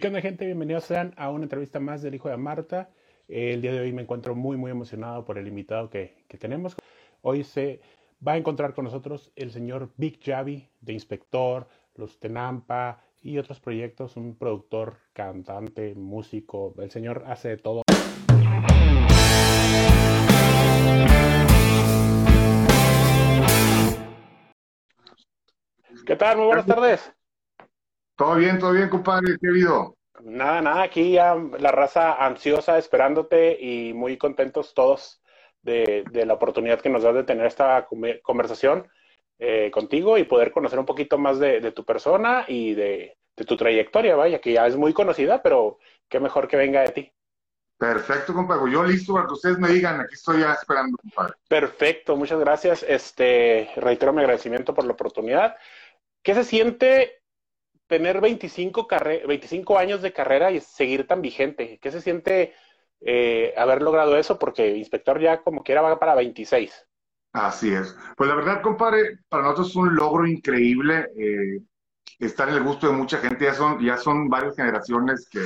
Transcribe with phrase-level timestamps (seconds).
[0.00, 0.46] ¿qué onda gente?
[0.46, 2.88] Bienvenidos sean a una entrevista más del Hijo de Marta.
[3.28, 6.74] el día de hoy me encuentro muy, muy emocionado por el invitado que, que, tenemos.
[7.20, 7.82] Hoy se
[8.26, 13.60] va a encontrar con nosotros el señor Big Javi de Inspector, Los Tenampa y otros
[13.60, 16.74] proyectos, un productor, cantante, músico.
[16.78, 17.82] El señor hace de todo.
[26.06, 26.38] ¿Qué tal?
[26.38, 27.12] Muy buenas tardes.
[28.16, 29.36] Todo bien, todo bien, compadre.
[29.40, 29.96] ¿Qué ha habido?
[30.20, 35.22] Nada, nada, aquí ya la raza ansiosa esperándote y muy contentos todos
[35.62, 37.88] de, la oportunidad que nos das de tener esta
[38.22, 38.88] conversación
[39.38, 44.14] eh, contigo y poder conocer un poquito más de, tu persona y de, tu trayectoria,
[44.14, 47.12] vaya, que ya es muy conocida, pero qué mejor que venga de ti.
[47.78, 48.70] Perfecto, compadre.
[48.70, 51.34] Yo listo para que ustedes me digan, aquí estoy ya esperando, compadre.
[51.48, 52.84] Perfecto, muchas gracias.
[52.84, 55.56] Este, reitero mi agradecimiento por la oportunidad.
[56.22, 57.21] ¿Qué se siente
[57.92, 58.88] tener 25,
[59.28, 61.78] 25 años de carrera y seguir tan vigente?
[61.78, 62.54] ¿Qué se siente
[63.02, 64.38] eh, haber logrado eso?
[64.38, 66.72] Porque inspector ya como quiera va para 26.
[67.34, 67.94] Así es.
[68.16, 71.60] Pues la verdad, compadre, para nosotros es un logro increíble eh,
[72.18, 73.44] estar en el gusto de mucha gente.
[73.44, 75.42] Ya son, ya son varias generaciones que,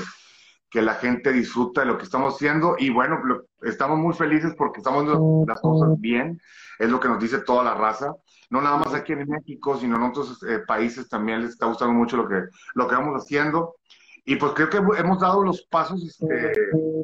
[0.70, 3.20] que la gente disfruta de lo que estamos haciendo y bueno,
[3.62, 6.40] estamos muy felices porque estamos haciendo las cosas bien,
[6.78, 8.14] es lo que nos dice toda la raza
[8.50, 11.94] no nada más aquí en México, sino en otros eh, países también les está gustando
[11.94, 12.42] mucho lo que,
[12.74, 13.76] lo que vamos haciendo.
[14.24, 16.52] Y pues creo que hemos dado los pasos este,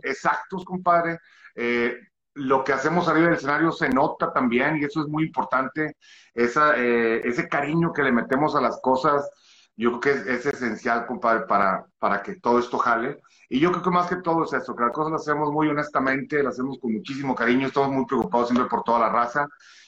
[0.03, 1.19] exactos, compadre.
[1.55, 1.97] Eh,
[2.35, 5.97] lo que hacemos arriba del escenario se nota también y eso es muy importante.
[6.35, 9.31] Esa, eh, ese cariño que le metemos a las cosas,
[9.77, 13.21] yo creo que es, esencial, compadre, para, para que todo esto jale.
[13.49, 15.69] Y yo creo que más que todo es eso, que las cosas las hacemos muy
[15.69, 19.47] honestamente, las hacemos con muchísimo cariño, estamos muy preocupados siempre por toda la raza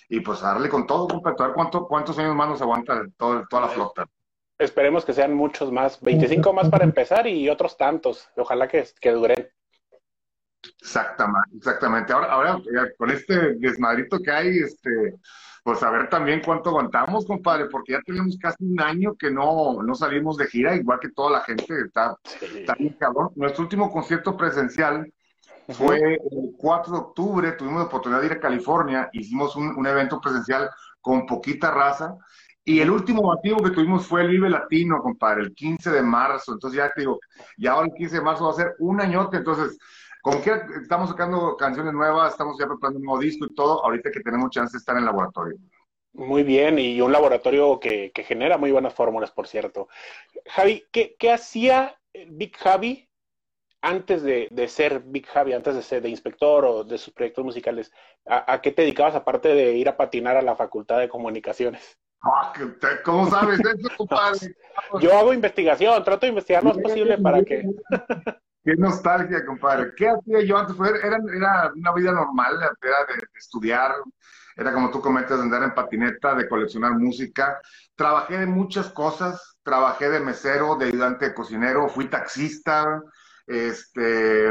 [0.08, 3.44] y pues darle con todo, compadre, a ver cuánto, cuántos años más nos aguanta todo,
[3.48, 4.06] toda la flota.
[4.58, 9.10] Esperemos que sean muchos más, 25 más para empezar y otros tantos, ojalá que, que
[9.10, 9.48] duren.
[10.80, 12.12] Exactamente, exactamente.
[12.12, 12.60] Ahora, ahora
[12.96, 15.16] con este desmadrito que hay, este,
[15.64, 19.82] pues a ver también cuánto aguantamos, compadre, porque ya tenemos casi un año que no,
[19.82, 22.16] no salimos de gira, igual que toda la gente, está,
[22.54, 23.30] está bien cabrón.
[23.34, 25.10] Nuestro último concierto presencial
[25.68, 30.20] fue el 4 de octubre, tuvimos la oportunidad de ir a California, hicimos un, evento
[30.20, 30.70] presencial
[31.00, 32.16] con poquita raza.
[32.66, 36.52] Y el último batido que tuvimos fue el Vive Latino, compadre, el 15 de marzo.
[36.52, 37.20] Entonces ya te digo,
[37.58, 39.36] ya ahora el 15 de marzo va a ser un añote.
[39.36, 39.78] Entonces,
[40.22, 44.10] como que estamos sacando canciones nuevas, estamos ya preparando un nuevo disco y todo, ahorita
[44.10, 45.56] que tenemos chance de estar en el laboratorio.
[46.14, 49.88] Muy bien, y un laboratorio que, genera muy buenas fórmulas, por cierto.
[50.46, 53.08] Javi, ¿qué, qué hacía Big Javi
[53.84, 57.92] antes de, ser Big Javi, antes de ser de inspector o de sus proyectos musicales,
[58.26, 61.98] ¿a, qué te dedicabas aparte de ir a patinar a la Facultad de Comunicaciones?
[62.22, 62.52] Ah,
[63.04, 64.54] ¿Cómo sabes eso, compadre?
[65.00, 67.62] Yo hago investigación, trato de investigar lo más posible para que...
[68.64, 69.92] Qué nostalgia, compadre.
[69.94, 70.74] ¿Qué hacía yo antes?
[70.80, 73.92] Era, era una vida normal, era de, estudiar,
[74.56, 77.60] era como tú comentas, de andar en patineta, de coleccionar música.
[77.94, 83.02] Trabajé de muchas cosas, trabajé de mesero, de ayudante de cocinero, fui taxista,
[83.46, 84.50] este,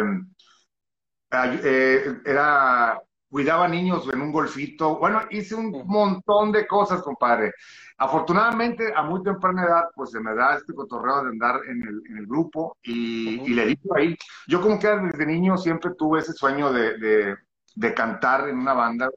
[1.31, 7.51] eh, era, cuidaba niños en un golfito, bueno, hice un montón de cosas, compadre.
[7.97, 12.01] Afortunadamente, a muy temprana edad, pues se me da este cotorreo de andar en el,
[12.09, 14.15] en el grupo y, le digo ahí,
[14.47, 17.35] yo como que desde niño siempre tuve ese sueño de,
[17.75, 19.09] de, cantar en una banda,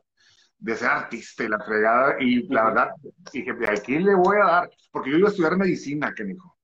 [0.59, 2.91] de ser artista y la fregada, y la verdad,
[3.31, 6.57] dije, de aquí le voy a dar, porque yo iba a estudiar medicina, que dijo.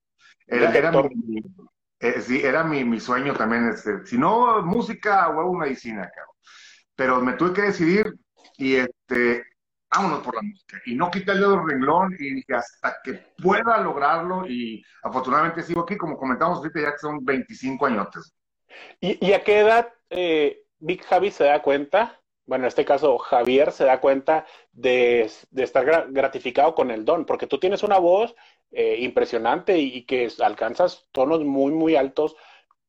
[0.47, 1.41] Era, era mi,
[2.03, 3.69] eh, sí, era mi, mi sueño también.
[3.69, 6.35] Este, si no música, huevo medicina, cabrón.
[6.95, 8.13] Pero me tuve que decidir
[8.57, 9.45] y este,
[9.89, 10.81] vámonos por la música.
[10.85, 14.45] Y no quité el renglón y dije hasta que pueda lograrlo.
[14.45, 18.35] Y afortunadamente sigo aquí, como comentamos ahorita, ya que son 25 años.
[18.99, 22.19] ¿Y, a qué edad eh, Big Javi se da cuenta?
[22.45, 27.25] Bueno, en este caso Javier se da cuenta de, de estar gratificado con el don,
[27.25, 28.35] porque tú tienes una voz
[28.75, 32.35] eh, impresionante y, que alcanzas tonos muy, muy altos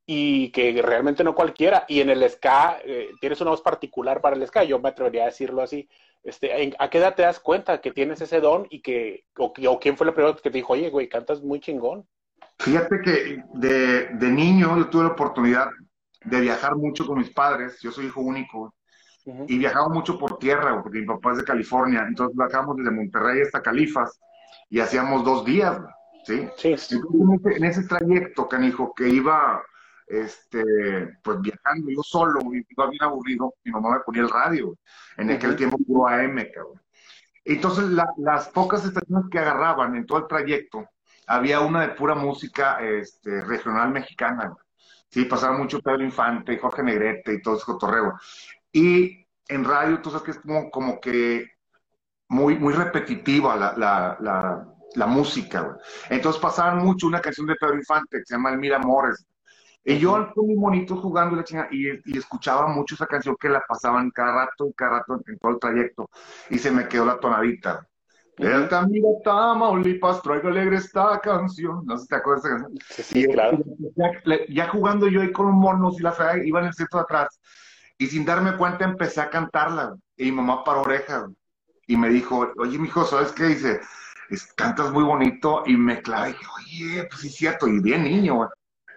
[0.06, 1.84] y que realmente no cualquiera.
[1.88, 5.24] Y en el ska eh, tienes una voz particular para el ska, yo me atrevería
[5.24, 5.88] a decirlo así.
[6.22, 9.96] Este, ¿A qué edad te das cuenta que tienes ese don y que, o, quién
[9.96, 12.08] fue la primera que te dijo, oye, güey, cantas muy chingón?
[12.58, 15.68] Fíjate que de, de, niño yo tuve la oportunidad
[16.24, 18.74] de viajar mucho con mis padres, yo soy hijo único,
[19.48, 23.42] y viajaba mucho por tierra, porque mi papá es de California, entonces viajamos desde Monterrey
[23.42, 24.18] hasta Califas,
[24.70, 25.78] y hacíamos dos días,
[26.24, 26.48] ¿sí?
[26.56, 26.74] Sí.
[27.44, 29.62] en ese trayecto, canijo, que iba,
[30.06, 30.62] este,
[31.22, 34.76] pues viajando yo solo, iba bien aburrido, mi mamá me ponía el radio,
[35.16, 36.80] en aquel tiempo puro AM, cabrón.
[37.44, 37.84] Entonces,
[38.16, 40.88] las pocas estaciones que agarraban en todo el trayecto
[41.26, 44.54] había una de pura música este, regional mexicana.
[45.08, 48.18] Sí, pasaba mucho Pedro Infante, Jorge Negrete y todo ese cotorreo.
[48.72, 51.53] Y en radio, tú sabes que es como, como que
[52.28, 55.76] muy, muy repetitiva la, la, la, la música.
[56.08, 59.24] Entonces pasaban mucho una canción de Pedro Infante que se llama El Mil Amores.
[59.86, 63.50] Y yo con mi monito jugando la chingada y, y, escuchaba mucho esa canción que
[63.50, 66.08] la pasaban cada rato, cada rato en todo el trayecto.
[66.48, 67.86] Y se me quedó la tonadita.
[68.38, 71.84] El camino Tamaulipas, traigo alegre esta canción.
[71.84, 72.78] No sé si te acuerdas de esa canción.
[72.88, 73.58] Sí, sí, claro.
[73.94, 77.04] Ya, ya, jugando yo ahí con monos y la fea iba en el centro de
[77.04, 77.40] atrás.
[77.96, 79.94] Y sin darme cuenta empecé a cantarla.
[80.16, 81.28] Y mi mamá para oreja.
[81.86, 83.44] Y me dijo, oye, mijo, ¿sabes qué?
[83.44, 83.80] Dice,
[84.56, 85.62] cantas muy bonito.
[85.66, 87.68] Y me clavé, oye, pues sí es cierto.
[87.68, 88.48] Y bien niño.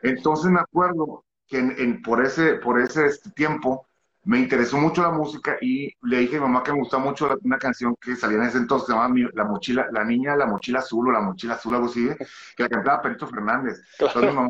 [0.04, 3.88] Entonces me acuerdo que en, en, por ese, por ese este, tiempo
[4.28, 7.30] me interesó mucho la música y le dije a mi mamá que me gustaba mucho
[7.44, 10.80] una canción que salía en ese entonces, se llamaba La mochila, la niña la mochila
[10.80, 12.10] azul o la mochila azul, algo así,
[12.57, 13.81] que la cantaba Perito Fernández.
[13.98, 14.50] Entonces, mamá,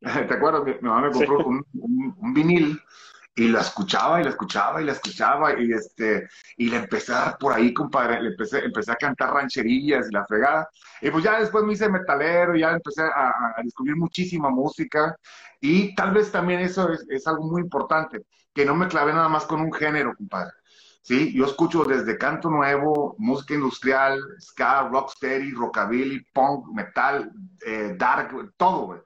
[0.28, 0.62] ¿te acuerdas?
[0.64, 1.44] Mi, mamá me compró sí.
[1.44, 2.80] un, un, un, vinil
[3.34, 7.20] y la escuchaba y la escuchaba y la escuchaba y este y le empecé a
[7.20, 10.68] dar por ahí, compadre, le empecé, empecé a cantar rancherillas y la fregada.
[11.00, 15.16] Y pues ya después me hice metalero, ya empecé a, a descubrir muchísima música
[15.60, 19.28] y tal vez también eso es, es algo muy importante que no me clavé nada
[19.28, 20.52] más con un género, compadre.
[21.02, 27.30] Sí, yo escucho desde canto nuevo, música industrial, ska, rocksteady, rockabilly, punk, metal,
[27.66, 29.00] eh, dark, todo, güey.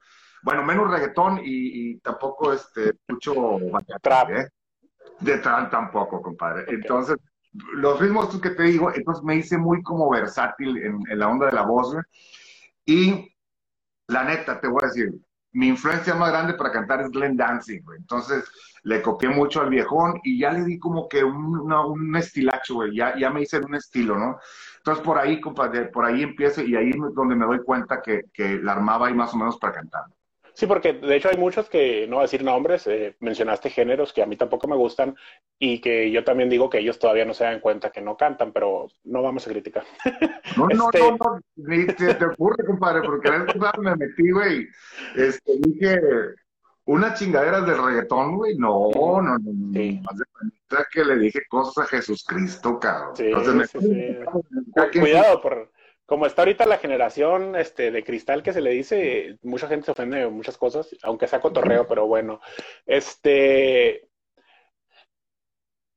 [0.45, 3.57] Bueno, menos reggaetón y, y tampoco este, escucho
[3.99, 4.29] trap.
[4.29, 4.47] ¿eh?
[5.19, 6.61] De trap tampoco, compadre.
[6.65, 6.75] Okay.
[6.75, 7.17] Entonces,
[7.73, 11.47] los ritmos que te digo, entonces me hice muy como versátil en, en la onda
[11.47, 12.05] de la voz, güey.
[12.85, 13.35] Y
[14.07, 15.15] la neta, te voy a decir,
[15.53, 17.97] mi influencia más grande para cantar es Glenn Dancing, güey.
[17.97, 18.43] Entonces,
[18.83, 22.75] le copié mucho al viejón y ya le di como que un, una, un estilacho,
[22.75, 24.37] güey, ya, ya me hice un estilo, ¿no?
[24.77, 28.25] Entonces por ahí, compadre, por ahí empiezo y ahí es donde me doy cuenta que,
[28.31, 30.03] que la armaba ahí más o menos para cantar.
[30.55, 34.13] Sí, porque de hecho hay muchos que, no voy a decir nombres, eh, mencionaste géneros
[34.13, 35.13] que a mí tampoco me gustan
[35.59, 38.53] y que yo también digo que ellos todavía no se dan cuenta que no cantan,
[38.53, 39.83] pero no vamos a criticar.
[40.55, 40.99] No, no, este...
[40.99, 44.67] no, no, ni te, te ocurre, compadre, porque la vez me metí, güey,
[45.17, 45.99] este, dije,
[46.85, 49.73] una chingadera del reggaetón, güey, no, no, no, no.
[49.73, 50.01] Sí.
[50.03, 53.15] Más de cuenta que le dije cosas a Jesucristo, cabrón.
[53.17, 53.67] Sí, Entonces me...
[53.67, 54.99] sí, sí.
[54.99, 55.69] Cuidado, por,
[56.05, 59.91] como está ahorita la generación este, de cristal que se le dice, mucha gente se
[59.91, 62.41] ofende de muchas cosas, aunque sea cotorreo, pero bueno.
[62.85, 64.07] Este,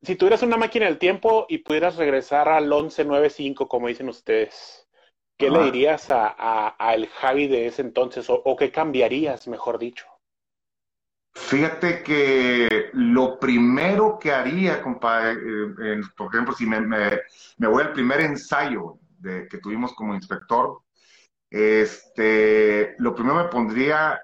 [0.02, 4.88] si tuvieras una máquina del tiempo y pudieras regresar al 1195, como dicen ustedes,
[5.37, 5.58] ¿qué Ajá.
[5.58, 8.31] le dirías a, a, Javi de ese entonces?
[8.31, 10.06] O, o qué cambiarías, mejor dicho?
[11.34, 17.20] Fíjate que lo primero que haría, compadre, eh, por ejemplo, si me, me,
[17.58, 20.82] me, voy al primer ensayo de, que tuvimos como inspector,
[21.50, 24.20] este, lo primero me pondría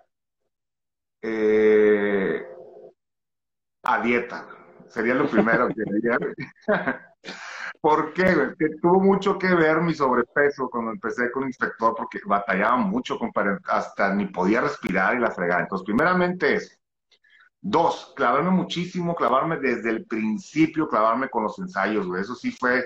[1.22, 2.46] eh,
[3.82, 4.48] a dieta.
[4.88, 6.18] Sería lo primero que haría.
[7.80, 8.54] ¿Por qué?
[8.58, 13.58] Que tuvo mucho que ver mi sobrepeso cuando empecé con inspector, porque batallaba mucho, compadre,
[13.66, 15.62] hasta ni podía respirar y la fregada.
[15.62, 16.74] Entonces, primeramente eso.
[17.60, 22.22] Dos, clavarme muchísimo, clavarme desde el principio, clavarme con los ensayos, güey.
[22.22, 22.84] Eso sí fue,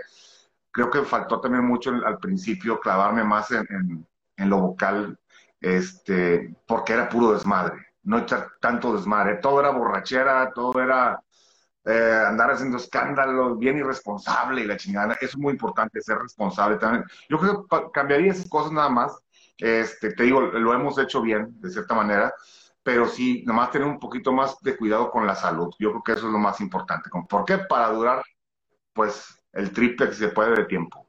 [0.71, 4.07] creo que faltó también mucho al principio clavarme más en,
[4.37, 5.19] en, lo vocal,
[5.61, 9.37] este, porque era puro desmadre, no echar tanto desmadre.
[9.37, 11.21] Todo era borrachera, todo era
[11.85, 15.15] eh, andar haciendo escándalos, bien irresponsable y la chingada.
[15.15, 17.05] Eso es muy importante, ser responsable también.
[17.29, 19.19] Yo creo que cambiaría esas cosas nada más.
[19.57, 22.33] Este, te digo, lo hemos hecho bien, de cierta manera
[22.89, 25.75] pero sí, nomás tener un poquito más de cuidado con la salud.
[25.79, 27.11] Yo creo que eso es lo más importante.
[27.29, 27.59] ¿Por qué?
[27.59, 28.23] Para durar,
[28.95, 31.05] pues, el triple que se puede de tiempo.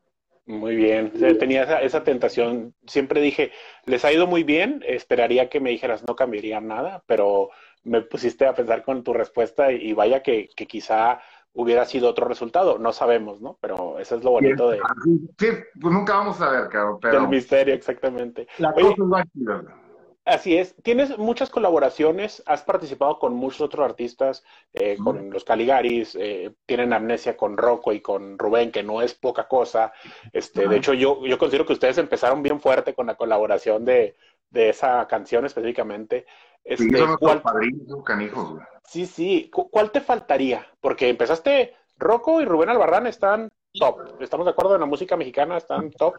[0.46, 2.74] Muy bien, tenía esa, esa, tentación.
[2.88, 3.52] Siempre dije,
[3.86, 7.52] les ha ido muy bien, esperaría que me dijeras, no cambiaría nada, pero
[7.84, 11.20] me pusiste a pensar con tu respuesta y vaya que, que quizá
[11.54, 12.78] hubiera sido otro resultado.
[12.80, 13.58] No sabemos, ¿no?
[13.62, 14.80] Pero eso es lo bonito de...
[15.38, 15.48] Sí,
[15.80, 16.98] pues nunca vamos a ver, cabrón.
[17.02, 17.22] Pero...
[17.22, 18.48] Del misterio, exactamente.
[18.58, 19.40] La Oye, cosa es
[20.30, 20.76] Así es.
[20.84, 24.44] Tienes muchas colaboraciones, has participado con muchos otros artistas,
[24.74, 25.04] eh, mm.
[25.04, 29.48] con los Caligaris, eh, tienen amnesia con Rocco y con Rubén, que no es poca
[29.48, 29.92] cosa.
[30.32, 30.70] Este, mm.
[30.70, 34.16] De hecho, yo, yo considero que ustedes empezaron bien fuerte con la colaboración de,
[34.52, 36.28] de esa canción específicamente.
[36.64, 37.42] Este, sí, ¿cuál...
[37.42, 38.64] padrinos, canijos, güey.
[38.84, 39.50] Sí, sí.
[39.52, 40.68] ¿Cuál te faltaría?
[40.80, 44.22] Porque empezaste, Rocco y Rubén Albarrán están top.
[44.22, 46.16] Estamos de acuerdo en la música mexicana, están top.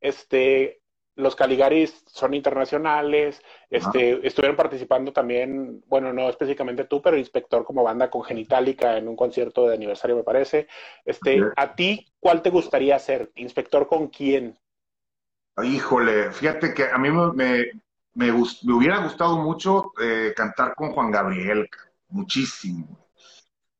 [0.00, 0.80] Este,
[1.16, 4.20] los Caligaris son internacionales, este, ah.
[4.22, 9.16] estuvieron participando también, bueno, no específicamente tú, pero Inspector como banda con Genitalica en un
[9.16, 10.68] concierto de aniversario, me parece.
[11.04, 13.30] Este, ¿A ti cuál te gustaría ser?
[13.34, 14.58] ¿Inspector con quién?
[15.62, 17.70] Híjole, fíjate que a mí me,
[18.14, 21.68] me, hubiera gustado mucho eh, cantar con Juan Gabriel,
[22.08, 23.09] muchísimo.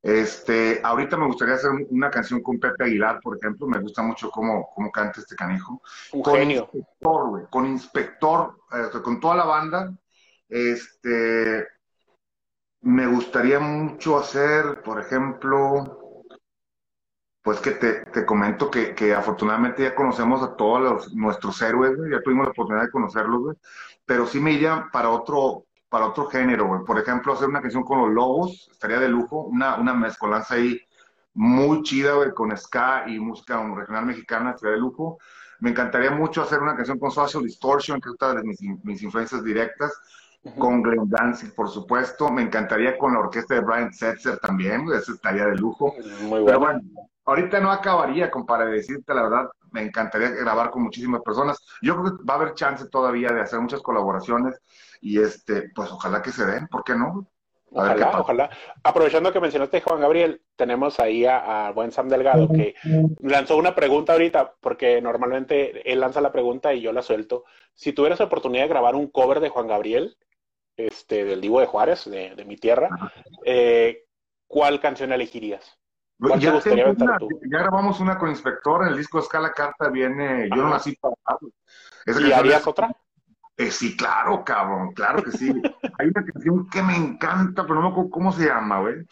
[0.03, 3.67] Este, ahorita me gustaría hacer una canción con Pepe Aguilar, por ejemplo.
[3.67, 5.83] Me gusta mucho cómo, cómo canta este canijo.
[6.13, 6.71] Un con genio.
[6.73, 9.93] Inspector, con Inspector, eh, con toda la banda.
[10.49, 11.67] Este,
[12.83, 16.25] me gustaría mucho hacer, por ejemplo,
[17.43, 21.93] pues que te, te comento que, que, afortunadamente ya conocemos a todos los, nuestros héroes,
[22.11, 23.57] ya tuvimos la oportunidad de conocerlos,
[24.05, 26.85] pero sí me iría para otro, para otro género, güey.
[26.85, 30.81] Por ejemplo, hacer una canción con los Lobos, estaría de lujo, una, una mezcolanza ahí
[31.35, 35.19] muy chida, güey, con ska y música regional mexicana, estaría de lujo.
[35.59, 39.03] Me encantaría mucho hacer una canción con Social Distortion, que es una de mis, mis
[39.03, 39.93] influencias directas,
[40.45, 40.59] uh -huh.
[40.59, 42.31] con Glenn Danzig, por supuesto.
[42.31, 45.95] Me encantaría con la orquesta de Brian Setzer también, eso estaría de lujo.
[46.23, 46.47] Muy bueno.
[46.47, 46.81] Pero bueno,
[47.25, 51.59] ahorita no acabaría, compadre, decirte la verdad, me encantaría grabar con muchísimas personas.
[51.83, 54.61] Yo creo que va a haber chance todavía de hacer muchas colaboraciones
[55.01, 57.31] y este, pues ojalá que se den, ¿por qué no?
[57.75, 58.51] A ojalá, ojalá.
[58.83, 62.75] Aprovechando que mencionaste Juan Gabriel, tenemos ahí a, a, buen Sam Delgado que
[63.21, 67.45] lanzó una pregunta ahorita, porque normalmente él lanza la pregunta y yo la suelto.
[67.75, 70.17] Si tuvieras la oportunidad de grabar un cover de Juan Gabriel,
[70.77, 72.89] este, del Divo de Juárez, de, de mi tierra,
[73.45, 74.05] eh,
[74.49, 75.79] ¿cuál canción elegirías?
[76.19, 77.19] ¿Cuál ya, te gustaría una,
[77.51, 81.15] ya grabamos una con Inspector, en el disco Escala Carta viene Yo no nací para...
[82.07, 82.67] ¿Y harías es...
[82.67, 82.91] otra?
[83.61, 85.53] Eh, sí, claro, cabrón, claro que sí.
[85.99, 89.07] Hay una canción que me encanta, pero no me acuerdo cómo se llama, güey.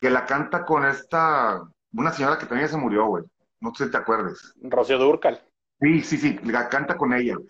[0.00, 1.60] Que la canta con esta,
[1.92, 3.24] una señora que también se murió, güey.
[3.60, 4.54] No sé si te acuerdes.
[4.62, 5.42] Rocío Durcal.
[5.80, 7.48] Sí, sí, sí, la canta con ella, güey.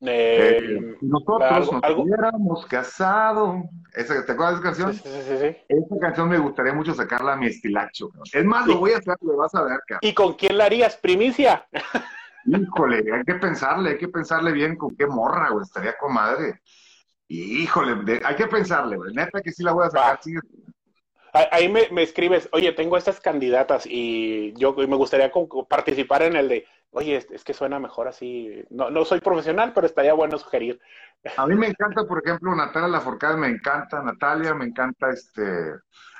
[0.00, 2.02] Eh, eh, nosotros algo, nos algo...
[2.04, 3.62] hubiéramos casado.
[3.94, 4.94] ¿Esa, ¿Te acuerdas de esa canción?
[4.94, 5.56] Sí, sí, sí, sí.
[5.68, 8.08] Esa canción me gustaría mucho sacarla a mi estilacho.
[8.08, 8.28] Cabrón.
[8.32, 10.00] Es más, lo voy a hacer, lo vas a ver, cabrón.
[10.00, 10.96] ¿Y con quién la harías?
[10.96, 11.66] ¿Primicia?
[12.46, 16.60] Híjole, hay que pensarle, hay que pensarle bien con qué morra, güey, estaría con madre.
[17.28, 20.20] Híjole, de, hay que pensarle, güey, neta que sí la voy a sacar.
[20.22, 20.34] Sí.
[21.50, 25.30] Ahí me, me, escribes, oye, tengo estas candidatas y yo me gustaría
[25.68, 28.64] participar en el de, oye, es, es, que suena mejor así.
[28.70, 30.80] No, no soy profesional, pero estaría bueno sugerir.
[31.36, 35.42] A mí me encanta, por ejemplo, Natalia Laforcade, me encanta, Natalia, me encanta este.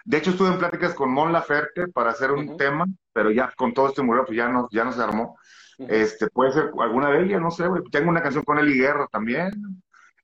[0.05, 2.57] De hecho, estuve en pláticas con Mon Laferte para hacer un uh -huh.
[2.57, 5.37] tema, pero ya con todo este murió, pues ya no, ya no se armó.
[5.79, 7.83] Este, puede ser alguna de ellas, no sé, güey.
[7.91, 9.51] Tengo una canción con Eli Guerra también.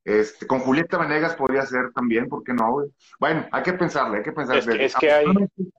[0.04, 2.90] Este, con Julieta Venegas podría ser también, ¿por qué no, güey?
[3.20, 4.60] Bueno, hay que pensarle, hay que pensarle.
[4.60, 5.26] Es que, es que hay...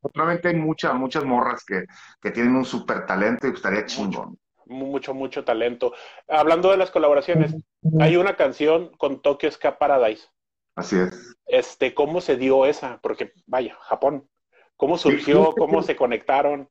[0.04, 1.86] Actualmente hay muchas, muchas morras que,
[2.22, 4.38] que tienen un súper talento y estaría chingón.
[4.66, 5.94] Mucho, mucho, mucho talento.
[6.30, 7.54] Hablando de las colaboraciones,
[8.00, 10.30] hay una canción con Tokyo Ska Paradise.
[10.76, 11.36] Así es.
[11.46, 13.00] Este, ¿cómo se dio esa?
[13.02, 14.30] Porque, vaya, Japón.
[14.78, 15.54] ¿Cómo surgió?
[15.54, 16.70] ¿Cómo se conectaron?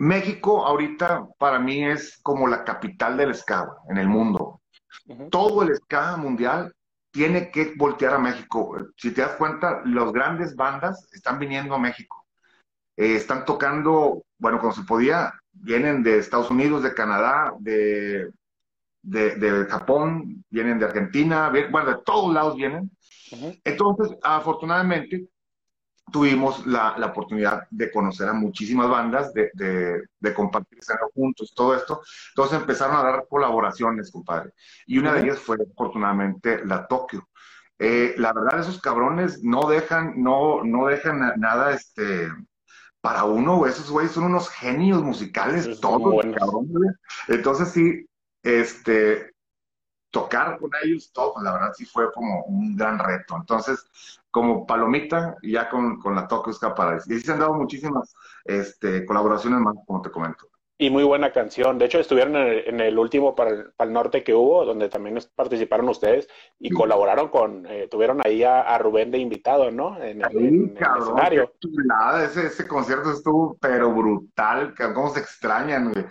[0.00, 4.62] México ahorita para mí es como la capital del ska en el mundo.
[5.06, 5.30] Uh -huh.
[5.30, 6.74] Todo el ska mundial
[7.10, 8.78] tiene que voltear a México.
[8.96, 12.24] Si te das cuenta, las grandes bandas están viniendo a México.
[12.96, 18.30] Eh, están tocando, bueno, como se podía, vienen de Estados Unidos, de Canadá, de,
[19.02, 22.90] de, de Japón, vienen de Argentina, bueno, de todos lados vienen.
[23.32, 23.60] Uh -huh.
[23.64, 25.28] Entonces, afortunadamente,
[26.10, 30.78] tuvimos la, la, oportunidad de conocer a muchísimas bandas, de, de, de compartir
[31.14, 32.02] juntos, todo esto.
[32.30, 34.52] Entonces empezaron a dar colaboraciones, compadre.
[34.86, 37.28] Y una de ellas fue, afortunadamente, la Tokio.
[37.78, 42.28] Eh, la verdad, esos cabrones no dejan, no, no dejan nada, este,
[43.00, 46.94] para uno, esos güeyes son unos genios musicales, es todos, cabrones.
[47.28, 48.06] Entonces sí,
[48.42, 49.29] este,
[50.10, 53.36] tocar con ellos, todo, la verdad sí fue como un gran reto.
[53.36, 53.84] Entonces,
[54.30, 57.12] como palomita, ya con, con la Tokyo Ska Paradise.
[57.12, 58.14] Y sí se han dado muchísimas
[58.44, 60.46] este, colaboraciones más, como te comento.
[60.78, 61.76] Y muy buena canción.
[61.76, 64.64] De hecho, estuvieron en el, en el último para el, para el, norte que hubo,
[64.64, 66.26] donde también participaron ustedes
[66.58, 66.74] y sí.
[66.74, 70.02] colaboraron con, eh, tuvieron ahí a, a, Rubén de invitado, ¿no?
[70.02, 71.52] En, el, en cabrón, el escenario.
[71.84, 76.06] Nada, ese, ese concierto estuvo, pero brutal, cómo se extrañan, güey.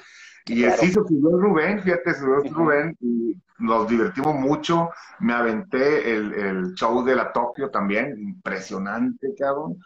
[0.45, 0.77] Y claro.
[0.79, 2.53] sí, se subió Rubén, fíjate, subió uh -huh.
[2.53, 4.89] Rubén y nos divertimos mucho.
[5.19, 9.77] Me aventé el, el show de la Tokio también, impresionante, cabrón.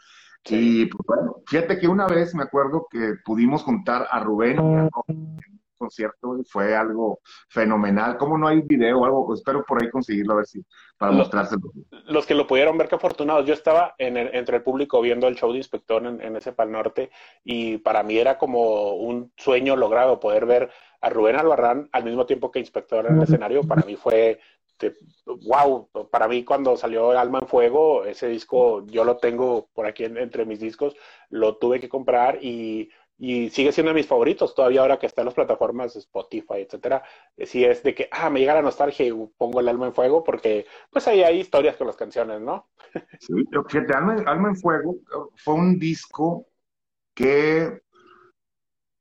[0.45, 0.81] Sí.
[0.81, 4.75] Y pues bueno, fíjate que una vez me acuerdo que pudimos juntar a Rubén y
[4.75, 5.37] a Rubén
[5.83, 8.17] concierto y fue algo fenomenal.
[8.17, 9.25] ¿Cómo no hay video o algo?
[9.25, 10.63] Pues espero por ahí conseguirlo a ver si
[10.97, 11.71] para los, mostrárselo.
[12.05, 13.45] Los que lo pudieron ver, qué afortunados.
[13.45, 16.53] Yo estaba en el, entre el público viendo el show de Inspector en, en ese
[16.53, 17.11] Pal Norte
[17.43, 20.69] y para mí era como un sueño logrado poder ver
[21.01, 23.63] a Rubén Albarrán al mismo tiempo que Inspector en el escenario.
[23.63, 24.39] Para mí fue
[25.25, 30.03] wow, para mí cuando salió Alma en Fuego, ese disco yo lo tengo por aquí
[30.03, 30.95] en, entre mis discos,
[31.29, 35.21] lo tuve que comprar y y sigue siendo de mis favoritos todavía ahora que está
[35.21, 37.03] en las plataformas Spotify, etcétera.
[37.37, 39.93] Eh, sí es de que, ah, me llega la nostalgia y pongo el alma en
[39.93, 42.69] fuego porque pues ahí hay historias con las canciones, ¿no?
[43.19, 43.33] Sí,
[43.69, 44.95] fíjate, alma, alma en fuego
[45.35, 46.47] fue un disco
[47.13, 47.81] que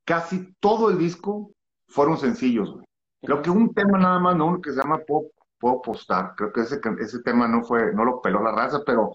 [0.05, 1.51] casi todo el disco
[1.87, 2.75] fueron sencillos,
[3.23, 6.51] Creo que un tema nada más, no uno que se llama Pop, Pop Star, creo
[6.51, 9.13] que ese, ese tema no fue, no lo peló la raza, pero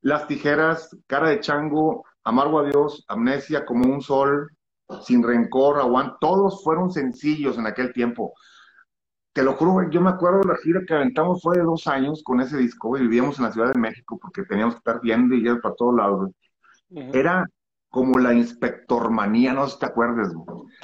[0.00, 4.50] Las Tijeras, Cara de Chango, Amargo a Dios, Amnesia, Como un Sol,
[5.02, 8.34] Sin Rencor, Aguant, todos fueron sencillos en aquel tiempo.
[9.32, 12.22] Te lo juro, yo me acuerdo de la gira que aventamos fue de dos años
[12.22, 15.34] con ese disco y vivíamos en la Ciudad de México porque teníamos que estar viendo
[15.34, 16.30] y ya para todos lados.
[16.90, 17.48] Era
[17.88, 20.32] como la inspectormanía, no sé si te acuerdas,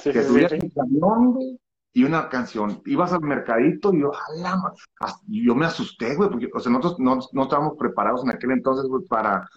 [0.03, 1.59] que subías un camión,
[1.93, 2.81] y una canción.
[2.85, 4.11] Ibas al mercadito y yo,
[5.27, 8.51] y yo me asusté, güey, porque o sea, nosotros no, no estábamos preparados en aquel
[8.51, 9.49] entonces, güey, para,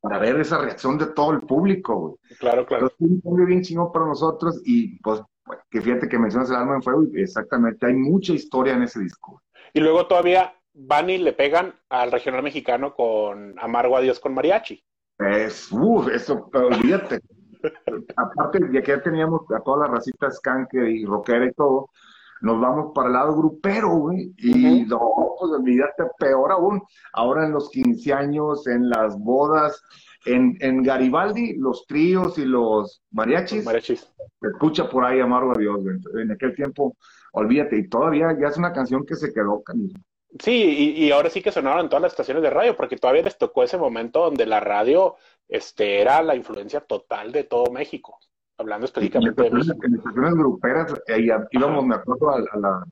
[0.00, 2.14] para ver esa reacción de todo el público, güey.
[2.38, 2.90] Claro, claro.
[2.98, 5.22] fue un bien chingón para nosotros y pues,
[5.70, 9.00] que fíjate que mencionas el alma en fuego y exactamente, hay mucha historia en ese
[9.00, 9.42] disco.
[9.72, 14.82] Y luego todavía van y le pegan al regional mexicano con Amargo Adiós con Mariachi.
[15.18, 17.20] Es, uff, eso, olvídate.
[18.16, 21.90] Aparte de que ya teníamos a toda la racita skanker y rockera y todo,
[22.40, 24.32] nos vamos para el lado grupero, güey.
[24.38, 26.82] Y no, pues olvídate, peor aún.
[27.12, 29.82] Ahora en los 15 años, en las bodas,
[30.24, 33.64] en, en Garibaldi, los tríos y los mariachis.
[33.64, 34.12] mariachis.
[34.40, 35.96] Se escucha por ahí Amargo a Dios, güey.
[36.22, 36.96] En aquel tiempo,
[37.32, 37.78] olvídate.
[37.78, 39.98] Y todavía ya es una canción que se quedó, canijo.
[40.42, 43.22] Sí, y, y, ahora sí que sonaron en todas las estaciones de radio, porque todavía
[43.22, 45.16] les tocó ese momento donde la radio
[45.48, 48.18] este, era la influencia total de todo México,
[48.58, 49.48] hablando específicamente de.
[49.48, 52.84] En estaciones gruperas, eh, íbamos, me acuerdo, a, la,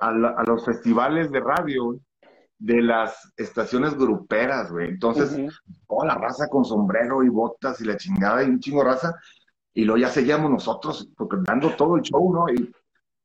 [0.00, 1.98] a, los festivales de radio
[2.58, 4.88] de las estaciones gruperas, güey.
[4.88, 5.38] Entonces,
[5.86, 9.14] toda la raza con sombrero y botas y la chingada y un chingo de raza,
[9.74, 12.48] y luego ya seguíamos nosotros, porque dando todo el show, ¿no?
[12.48, 12.72] Y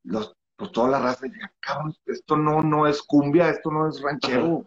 [0.03, 4.01] los pues toda la raza decía, cabrón, esto no, no es cumbia, esto no es
[4.01, 4.65] ranchero.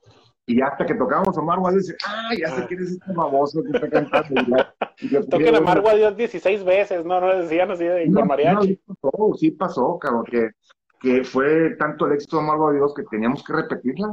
[0.49, 3.77] Y hasta que tocábamos a Marwa, dice, ah, ya sé quién es este baboso que
[3.77, 4.57] está cantando.
[5.29, 8.81] Toquen a Marwa Dios 16 veces, no, no decían así de no, mariachi.
[8.87, 10.51] No, pasó, sí pasó, cabrón, que,
[11.01, 14.09] que fue tanto el éxito de Marwa Dios que teníamos que repetirla.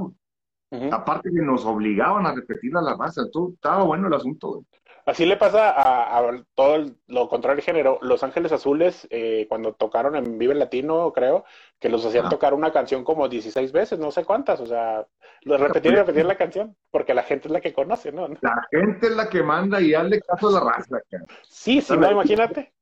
[0.91, 4.65] Aparte que nos obligaban a repetirla a la raza, todo, estaba bueno el asunto.
[5.06, 8.00] Así le pasa a, todo lo contrario del género.
[8.02, 11.44] Los Ángeles Azules, eh, cuando tocaron en Vive Latino, creo,
[11.80, 15.06] que los hacían tocar una canción como 16 veces, no sé cuántas, o sea,
[15.44, 18.30] repetir y repetir la canción, porque la gente es la que conoce, ¿no?
[18.42, 21.02] La gente es la que manda y hazle caso a la raza.
[21.44, 22.74] Sí, sí, no, imagínate.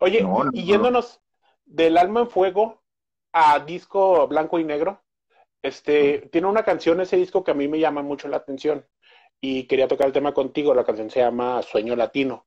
[0.00, 1.20] Oye, y yéndonos
[1.66, 2.82] del alma en fuego
[3.32, 5.02] a disco blanco y negro,
[5.62, 8.86] este, tiene una canción ese disco que a mí me llama mucho la atención
[9.40, 10.74] y quería tocar el tema contigo.
[10.74, 12.46] La canción se llama Sueño Latino.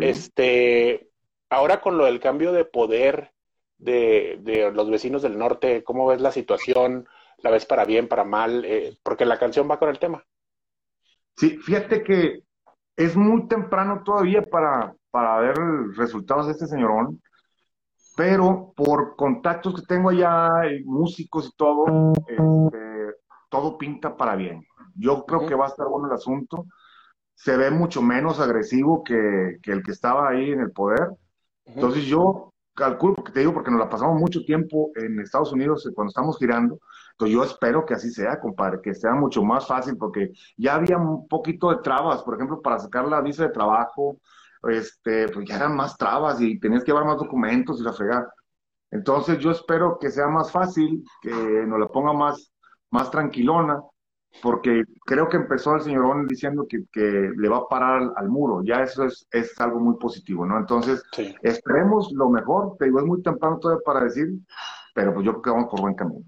[0.00, 1.10] Este,
[1.48, 3.32] ahora con lo del cambio de poder
[3.78, 7.08] de, de, los vecinos del norte, ¿cómo ves la situación?
[7.38, 8.64] ¿La ves para bien, para mal?
[8.64, 10.22] Eh, porque la canción va con el tema.
[11.36, 12.42] Sí, fíjate que
[12.96, 15.56] es muy temprano todavía para, para ver
[15.96, 17.22] resultados de este señorón,
[18.16, 23.16] pero por contactos que tengo allá, y músicos y todo, este,
[23.48, 24.66] todo pinta para bien.
[24.96, 26.66] Yo creo que va a estar bueno el asunto.
[27.34, 31.10] Se ve mucho menos agresivo que, el que estaba ahí en el poder.
[31.64, 35.86] Entonces yo calculo, porque te digo, porque nos la pasamos mucho tiempo en Estados Unidos
[35.86, 36.78] eh, cuando estamos girando.
[37.12, 40.96] Entonces yo espero que así sea, compadre, que sea mucho más fácil, porque ya había
[40.96, 44.16] un poquito de trabas, por ejemplo, para sacar la visa de trabajo,
[44.62, 48.26] este, pues ya eran más trabas y tenías que llevar más documentos y la fregar.
[48.90, 52.52] Entonces yo espero que sea más fácil, que nos la ponga más,
[52.90, 53.80] más tranquilona
[54.42, 58.62] porque creo que empezó el señorón diciendo que, que le va a parar al, muro,
[58.64, 60.58] ya eso es, es, algo muy positivo, ¿no?
[60.58, 61.02] Entonces,
[61.42, 64.28] esperemos lo mejor, te digo, es muy temprano todavía para decir,
[64.94, 66.24] pero pues yo creo que vamos por buen camino.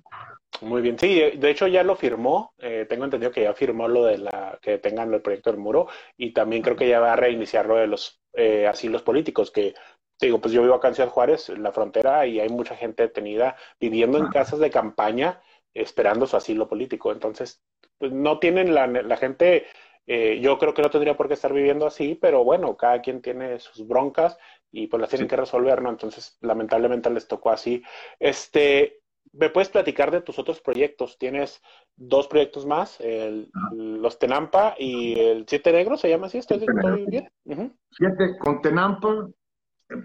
[0.61, 4.05] Muy bien, sí, de hecho ya lo firmó, eh, tengo entendido que ya firmó lo
[4.05, 7.17] de la que tengan el proyecto del muro y también creo que ya va a
[7.17, 9.75] reiniciar lo de los eh, asilos políticos, que
[10.19, 12.77] te digo, pues yo vivo acá en Ciudad Juárez, en la frontera, y hay mucha
[12.77, 15.41] gente detenida viviendo en casas de campaña
[15.75, 17.61] esperando su asilo político, entonces
[18.03, 19.67] pues, no tienen la, la gente,
[20.09, 23.23] eh, yo creo que no tendría por qué estar viviendo así, pero bueno, cada quien
[23.23, 24.37] tiene sus broncas
[24.73, 25.91] y pues las tienen que resolver, ¿no?
[25.91, 27.81] Entonces, lamentablemente les tocó así.
[28.19, 31.17] Este, ¿me puedes platicar de tus otros proyectos?
[31.17, 31.63] Tienes
[31.95, 36.39] dos proyectos más, el, los Tenampa y el Siete Negros, ¿se llama así?
[36.39, 36.67] ¿Estoy,
[37.07, 37.31] bien?
[37.45, 39.29] Fíjate, con Tenampa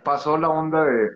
[0.03, 1.09] pasó la onda de,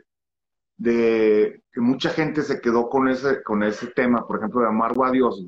[0.77, 5.05] de que mucha gente se quedó con ese, con ese tema, por ejemplo, de Amargo
[5.05, 5.45] a Dios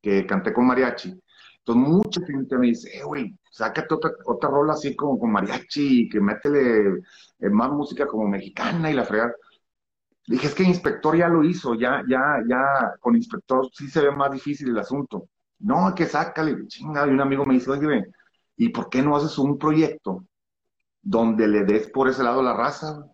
[0.00, 1.18] que canté con mariachi.
[1.58, 6.08] Entonces, mucha gente me dice, eh, güey, sácate otra, otra rola así como con mariachi,
[6.08, 7.02] que métele
[7.38, 9.34] eh, más música como mexicana y la fregada.
[10.26, 14.10] Dije, es que Inspector ya lo hizo, ya, ya, ya, con Inspector sí se ve
[14.12, 15.28] más difícil el asunto.
[15.58, 17.06] No, que sácale, chingada.
[17.08, 18.04] Y un amigo me dice, oye,
[18.56, 20.24] ¿y por qué no haces un proyecto
[21.02, 23.04] donde le des por ese lado la raza?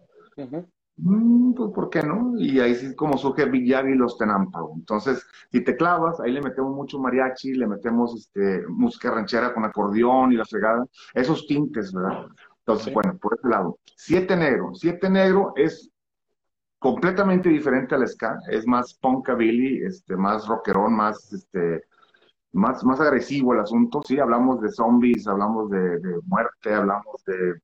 [0.98, 2.34] Mm, pues, ¿por qué no?
[2.38, 4.60] Y ahí sí como surge Big Yavi y los Tenampa.
[4.74, 9.64] Entonces, si te clavas, ahí le metemos mucho mariachi, le metemos este, música ranchera con
[9.64, 12.26] acordeón y la fregada, esos tintes, ¿verdad?
[12.60, 13.78] Entonces, bueno, por ese lado.
[13.94, 14.74] Siete Negro.
[14.74, 15.90] Siete Negro es
[16.78, 21.84] completamente diferente al ska, es más punkabilly, este, más rockerón, más, este,
[22.52, 24.00] más, más agresivo el asunto.
[24.06, 27.54] Sí, hablamos de zombies, hablamos de, de muerte, hablamos de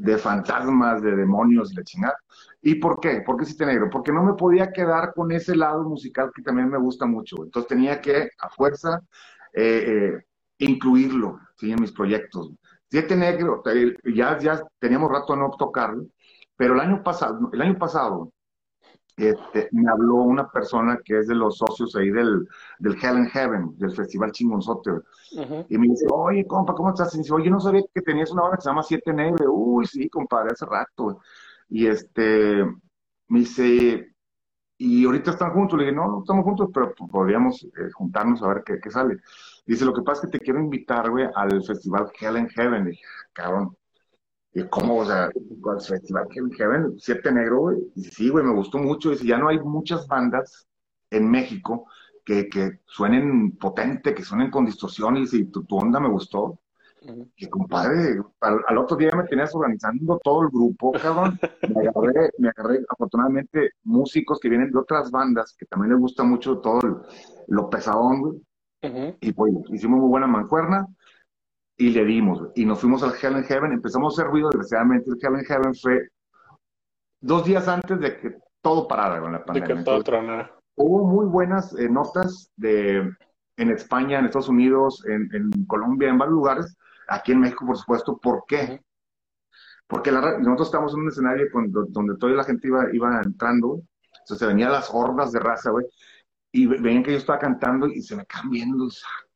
[0.00, 2.18] de fantasmas, de demonios y la chingada.
[2.62, 3.22] ¿Y por qué?
[3.24, 3.88] ¿Por qué Siete Negro?
[3.90, 7.36] Porque no me podía quedar con ese lado musical que también me gusta mucho.
[7.44, 9.00] Entonces tenía que, a fuerza,
[9.52, 10.24] eh, eh,
[10.58, 12.52] incluirlo en mis proyectos.
[12.90, 13.62] Siete Negro,
[14.14, 16.06] ya, ya teníamos rato de no tocarlo,
[16.56, 18.32] pero el año pasado, el año pasado
[19.26, 23.30] este, me habló una persona que es de los socios ahí del, del Hell and
[23.30, 24.90] Heaven, del Festival Chingonzote,
[25.68, 27.14] y me dice, oye, compa, ¿cómo estás?
[27.14, 29.46] Y dice, oye, no sabía que tenías una banda que se llama Siete Negre.
[29.48, 31.20] Uy, sí, compadre, hace rato.
[31.68, 32.64] Y este,
[33.28, 34.14] me dice,
[34.78, 35.78] y ahorita están juntos.
[35.78, 39.18] Le dije, no, no estamos juntos, pero podríamos eh, juntarnos a ver qué, qué, sale.
[39.66, 42.86] Dice, lo que pasa es que te quiero invitar, güey, al festival Hell and Heaven.
[42.86, 43.76] Y dije, ah, cabrón,
[44.58, 44.98] y ¿cómo?
[44.98, 47.78] O sea, el festival Hell and Heaven, Siete Negro, güey.
[47.94, 49.10] Y sí, güey, me gustó mucho.
[49.10, 50.66] Dice, ya no hay muchas bandas
[51.10, 51.86] en México
[52.24, 56.58] que, que suenen potente, que suenen con distorsiones y tu, tu onda me gustó.
[57.36, 61.38] Que compadre, al, otro día me tenías organizando todo el grupo, cabrón.
[61.74, 66.24] Me agarré, me agarré afortunadamente músicos que vienen de otras bandas que también les gusta
[66.24, 67.04] mucho todo
[67.46, 69.16] lo pesadón, güey.
[69.20, 70.86] Y pues hicimos muy buena mancuerna
[71.78, 75.10] y le dimos, y nos fuimos al Hell in Heaven, empezamos a hacer ruido, desgraciadamente
[75.10, 76.08] el Hell in Heaven fue
[77.20, 79.68] dos días antes de que todo parara con la pandemia.
[79.68, 83.12] De que todo tronara hubo muy buenas eh, notas de,
[83.56, 86.76] en España, en Estados Unidos, en, en, Colombia, en varios lugares,
[87.08, 88.16] aquí en México, por supuesto.
[88.18, 88.80] ¿Por qué?
[89.86, 91.46] Porque nosotros estamos en un escenario
[91.88, 93.80] donde toda la gente iba, iba entrando,
[94.20, 95.86] entonces se venían las hordas de raza, güey,
[96.52, 98.88] y veían que yo estaba cantando y se me quedan viendo,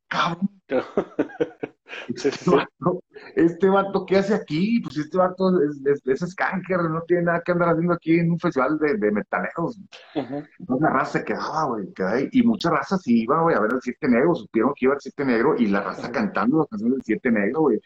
[0.09, 0.49] cabrón.
[3.37, 4.81] Este vato, ¿qué hace aquí?
[4.81, 6.37] Pues este vato es, es, es
[6.69, 9.79] no tiene nada que andar haciendo aquí en un festival de, de metaleros.
[10.15, 11.89] Entonces la raza se quedaba, güey,
[12.33, 15.25] y muchas razas iban, güey, a ver el Siete Negro, supieron que iba el Siete
[15.25, 17.81] Negro, y la raza cantando las canciones del Siete Negro, güey.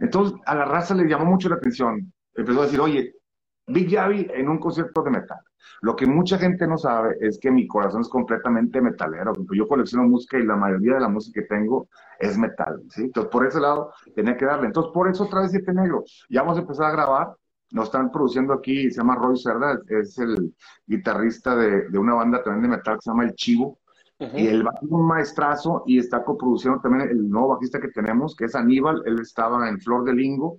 [0.00, 2.12] Entonces a la raza le llamó mucho la atención.
[2.34, 3.14] Empezó a decir, oye,
[3.66, 5.38] Big Javi en un concierto de metal.
[5.82, 9.32] Lo que mucha gente no sabe es que mi corazón es completamente metalero.
[9.52, 13.02] Yo colecciono música y la mayoría de la música que tengo es metal, ¿sí?
[13.04, 14.66] Entonces, por ese lado, tenía que darle.
[14.66, 16.04] Entonces, por eso otra vez Siete Negro.
[16.28, 17.34] Ya vamos a empezar a grabar.
[17.72, 20.54] Nos están produciendo aquí, se llama Roy Cerda, es el
[20.86, 23.78] guitarrista de, de una banda también de metal que se llama El Chivo.
[24.18, 28.46] Y él va un maestrazo y está coproduciendo también el nuevo bajista que tenemos, que
[28.46, 29.02] es Aníbal.
[29.04, 30.58] Él estaba en Flor de Lingo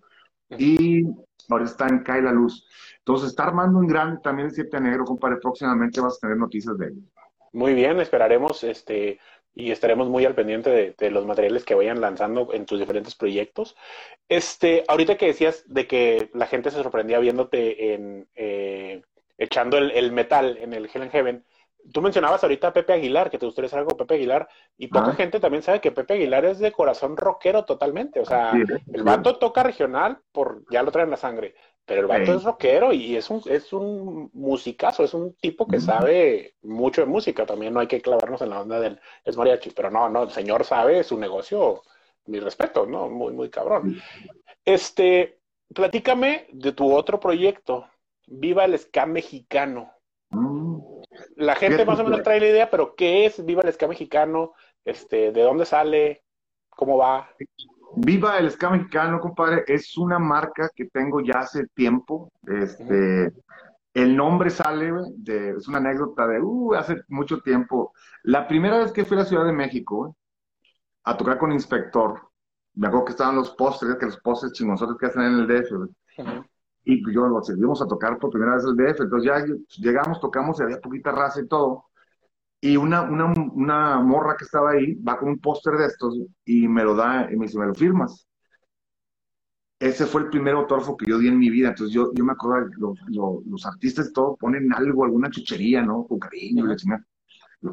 [0.50, 1.08] y
[1.50, 2.68] ahora está en Cae la Luz.
[3.00, 5.38] Entonces, está armando un gran también el Siete Negro, compadre.
[5.38, 6.96] Próximamente vas a tener noticias de él.
[7.54, 9.20] Muy bien, esperaremos este
[9.56, 13.76] y estaremos muy al pendiente de, los materiales que vayan lanzando en tus diferentes proyectos.
[14.30, 19.02] Este, ahorita que decías de que la gente se sorprendía viéndote en eh,
[19.40, 21.46] echando el, metal en el Hell and Heaven,
[21.92, 24.48] tú mencionabas ahorita a Pepe Aguilar, que te gustaría hacer algo con Pepe Aguilar,
[24.78, 28.20] y poca gente también sabe que Pepe Aguilar es de corazón rockero totalmente.
[28.20, 28.54] O sea,
[28.94, 31.56] el vato toca regional por ya lo trae en la sangre.
[31.86, 35.80] Pero el vato es rockero y es un, es un musicazo, es un tipo que
[35.80, 37.46] sabe mucho de música.
[37.46, 40.32] También no hay que clavarnos en la onda del es mariachi, pero no, no, el
[40.32, 41.84] señor sabe su negocio,
[42.26, 43.08] mi respeto, ¿no?
[43.08, 44.02] Muy, muy cabrón.
[44.66, 45.40] Este,
[45.74, 47.88] platícame de tu otro proyecto,
[48.28, 49.94] Viva el Ska Mexicano.
[51.36, 54.54] La gente más o menos trae la idea, pero ¿qué es Viva el Ska Mexicano?
[54.86, 56.24] Este, ¿de dónde sale?
[56.70, 57.30] ¿Cómo va?
[57.96, 62.32] Viva el ska mexicano, compadre, es una marca que tengo ya hace tiempo.
[62.46, 63.34] Este,
[63.94, 67.94] el nombre sale de, es una anécdota de uh, hace mucho tiempo.
[68.24, 70.16] La primera vez que fui a la Ciudad de México
[71.04, 72.30] a tocar con Inspector,
[72.76, 75.72] me acuerdo que estaban los postres, que los postres chingonzotes que hacen en el DF,
[76.88, 79.46] y yo los seguimos a tocar por primera vez el DF, entonces ya
[79.80, 81.86] llegamos, tocamos y había poquita raza y todo.
[82.62, 86.68] Y una, una, una morra que estaba ahí va con un póster de estos y
[86.68, 88.28] me lo da y me dice, ¿me lo firmas?
[89.80, 91.70] Ese fue el primer autógrafo que yo di en mi vida.
[91.70, 96.08] Entonces yo, yo me acuerdo, los, los, los artistas todos ponen algo, alguna chuchería, ¿no?
[96.08, 96.76] Con cariño, la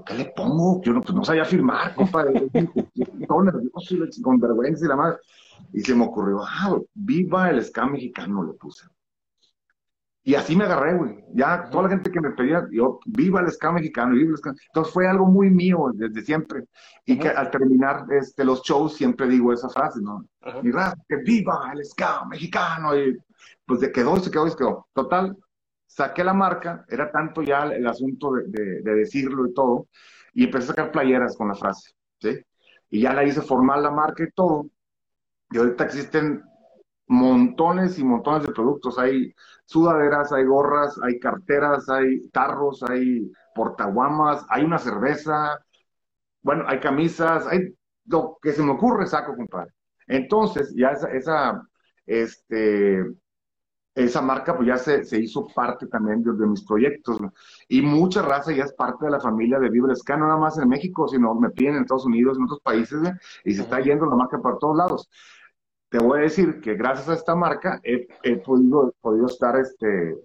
[0.05, 0.83] ¿qué le pongo?
[0.83, 2.51] Yo no, pues no sabía firmar, compadre.
[3.29, 5.19] Todo nervioso, con vergüenza y la madre.
[5.73, 8.87] Y se me ocurrió, ah, viva el ska mexicano, le puse.
[10.27, 11.23] Y así me agarré, güey.
[11.35, 14.55] Ya toda la gente que me pedía, yo, viva el ska mexicano, viva el ska.
[14.69, 16.65] Entonces fue algo muy mío desde siempre.
[17.05, 20.25] Y que al terminar este, los shows siempre digo esa frase, ¿no?
[20.63, 22.97] Mi raza, que viva el ska mexicano.
[22.97, 23.19] Y
[23.67, 24.89] pues de quedó se quedó se quedó.
[24.95, 25.37] Total,
[25.87, 29.89] saqué la marca, era tanto ya el asunto de, de, decirlo y todo,
[30.33, 32.41] y empecé a sacar playeras con la frase, ¿sí?
[32.91, 34.71] Y ya la hice formal la marca y todo.
[35.51, 36.43] Y ahorita existen
[37.07, 38.99] montones y montones de productos.
[38.99, 39.35] Hay
[39.67, 45.59] sudaderas, hay gorras, hay carteras, hay tarros, hay portaguamas, hay una cerveza,
[46.43, 47.75] bueno, hay camisas, hay
[48.07, 49.73] lo que se me ocurre saco, compadre.
[50.07, 51.63] Entonces, ya esa, esa
[52.07, 53.05] este,
[53.95, 57.19] esa marca pues ya se, se hizo parte también de, mis proyectos.
[57.69, 60.59] Y mucha raza ya es parte de la familia de Vibre Ska, no nada más
[60.59, 63.01] en México, sino me piden en Estados Unidos, en otros países,
[63.45, 65.11] y se está yendo la marca por todos lados
[65.95, 70.17] te voy a decir que gracias a esta marca he, podido, podido estar este,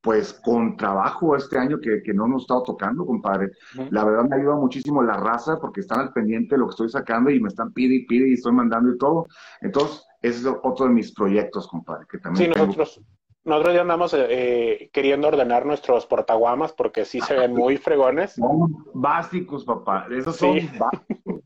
[0.00, 3.50] pues con trabajo este año que, que no nos estado tocando, compadre.
[3.90, 6.88] La verdad me ayuda muchísimo la raza porque están al pendiente de lo que estoy
[6.88, 9.26] sacando y me están pide y pide y estoy mandando y todo.
[9.60, 12.06] Entonces, ese es otro de mis proyectos, compadre.
[12.10, 13.02] Que también sí, nosotros,
[13.44, 18.32] nosotros ya andamos eh, queriendo ordenar nuestros portaguamas porque sí se ven muy fregones.
[18.32, 20.06] Son básicos, papá.
[20.10, 21.42] Esos son básicos.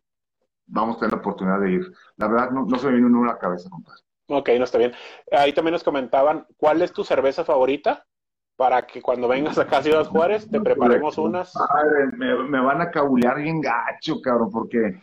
[0.67, 1.93] vamos a tener la oportunidad de ir.
[2.17, 4.03] La verdad, no, no se me viene uno a la cabeza, compadre.
[4.29, 4.93] Ok, no está bien.
[5.31, 8.05] Ahí también nos comentaban, ¿cuál es tu cerveza favorita?
[8.57, 11.53] Para que cuando vengas acá a Ciudad Juárez te preparemos unas.
[12.17, 14.99] Me, van a cabulear bien gacho, cabrón, porque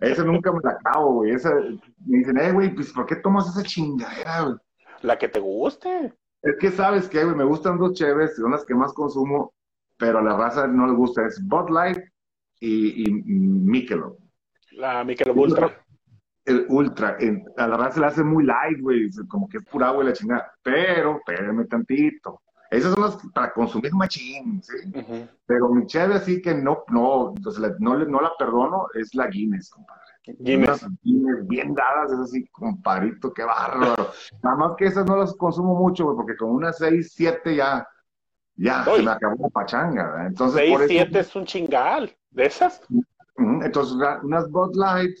[0.00, 1.32] esa nunca me la acabo, güey.
[1.32, 4.56] Esa, me dicen, eh, güey, pues ¿por qué tomas esa chingadera, güey?
[5.02, 6.12] La que te guste.
[6.42, 9.54] Es que sabes que, güey, me gustan dos chéves, son las que más consumo,
[9.96, 11.24] pero a la raza no le gusta.
[11.24, 12.00] Es Bud Light
[12.60, 14.18] y, y Michelob.
[14.72, 15.84] La Michelob Ultra
[16.48, 17.16] el ultra,
[17.56, 20.06] a la verdad se le hace muy light, güey, como que es pura agua y
[20.08, 22.40] la chingada, pero espérame tantito.
[22.70, 24.74] Esas son las para consumir machín, ¿sí?
[25.46, 29.70] Pero mi cheve así que no, no, entonces no, no la perdono, es la Guinness,
[29.70, 30.02] compadre.
[30.38, 30.86] Guinness.
[31.02, 34.10] Guinness bien dadas, es así, compadrito, qué bárbaro.
[34.42, 37.88] Nada más que esas no las consumo mucho, güey, porque con unas 6, 7 ya,
[38.56, 42.82] ya, se me acabó la pachanga, Entonces, 6, 7 es un chingal, ¿de esas?
[43.38, 45.16] Entonces, unas Bud Light,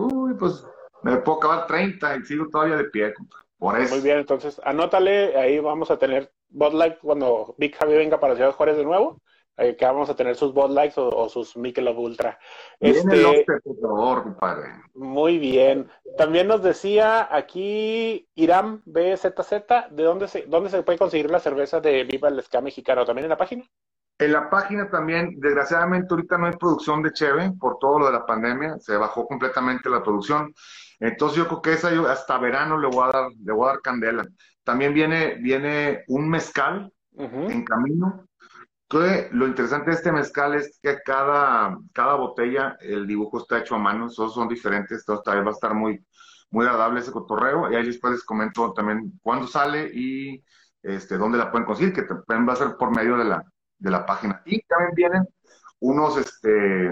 [0.00, 0.64] Uy, pues
[1.02, 3.14] me puedo acabar 30 y sigo todavía de pie,
[3.58, 3.94] por eso.
[3.94, 8.34] Muy bien, entonces anótale, ahí vamos a tener Bud Light cuando Big Javi venga para
[8.34, 9.20] Ciudad Juárez de nuevo.
[9.60, 12.38] Eh, que vamos a tener sus Bud Lights o, sus Michelob Ultra.
[12.78, 14.70] Este, por favor, compadre.
[14.94, 15.90] Muy bien.
[16.16, 19.50] También nos decía aquí Irán BZZ,
[19.90, 23.04] ¿de dónde se, dónde se puede conseguir la cerveza de Viva el Ska Mexicano?
[23.04, 23.64] ¿También en la página?
[24.20, 28.12] En la página también, desgraciadamente ahorita no hay producción de Cheve por todo lo de
[28.12, 30.52] la pandemia, se bajó completamente la producción.
[30.98, 33.72] Entonces yo creo que esa yo hasta verano le voy a dar, le voy a
[33.72, 34.26] dar candela.
[34.62, 38.26] También viene, viene un mezcal en camino.
[38.90, 43.76] Que lo interesante de este mezcal es que cada, cada botella, el dibujo está hecho
[43.76, 46.04] a mano, todos son diferentes, entonces también va a estar muy,
[46.50, 47.72] muy agradable ese cotorreo.
[47.72, 50.44] Y ahí después les comento también cuándo sale y
[50.82, 53.42] este, dónde la pueden conseguir, que también va a ser por medio de la,
[53.80, 54.42] de la página.
[54.44, 55.28] Y también vienen
[55.80, 56.90] unos este,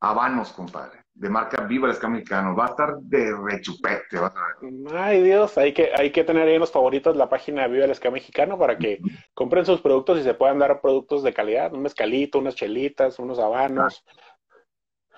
[0.00, 1.04] habanos, compadre.
[1.14, 2.56] de marca Viva el Mexicano.
[2.56, 4.96] Va a estar de rechupete, vas a ver.
[4.96, 8.12] Ay Dios, hay que, hay que tener ahí en los favoritos la página Viva el
[8.12, 9.00] Mexicano para que
[9.34, 13.38] compren sus productos y se puedan dar productos de calidad, un mezcalito, unas chelitas, unos
[13.38, 14.04] habanos.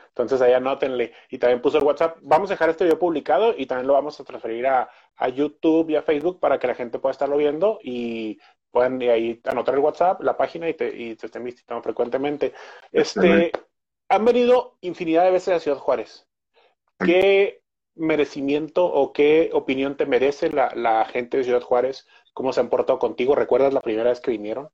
[0.08, 1.12] Entonces ahí anótenle.
[1.28, 2.18] Y también puso el WhatsApp.
[2.22, 5.90] Vamos a dejar este video publicado y también lo vamos a transferir a, a YouTube
[5.90, 8.38] y a Facebook para que la gente pueda estarlo viendo y
[8.74, 12.52] puedan ahí anotar el WhatsApp, la página y te, y te estén visitando frecuentemente.
[12.90, 13.52] Este,
[14.08, 16.26] han venido infinidad de veces a Ciudad Juárez.
[16.98, 17.62] ¿Qué
[17.94, 22.06] merecimiento o qué opinión te merece la, la gente de Ciudad Juárez?
[22.32, 23.36] ¿Cómo se han portado contigo?
[23.36, 24.68] ¿Recuerdas la primera vez que vinieron?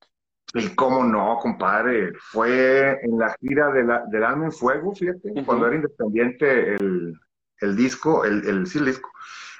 [0.54, 2.12] Y cómo no, compadre.
[2.18, 7.14] Fue en la gira de la, del Alma en Fuego, fíjate, cuando era independiente el,
[7.60, 9.10] el disco, el, el, sí, el disco.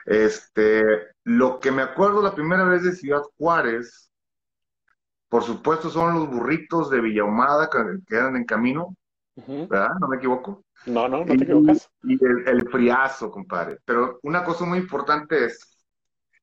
[0.07, 0.83] Este,
[1.24, 4.10] lo que me acuerdo la primera vez de Ciudad Juárez,
[5.31, 8.95] por supuesto, son los burritos de Villahumada que quedan en camino.
[9.37, 9.90] ¿verdad?
[10.01, 10.64] No me equivoco.
[10.87, 11.88] No, no, no te equivocas.
[12.03, 13.79] Y el, el friazo, compadre.
[13.85, 15.85] Pero una cosa muy importante es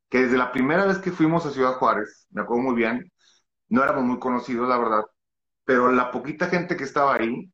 [0.09, 3.11] que desde la primera vez que fuimos a Ciudad Juárez, me acuerdo muy bien,
[3.69, 5.03] no éramos muy conocidos, la verdad,
[5.65, 7.51] pero la poquita gente que estaba ahí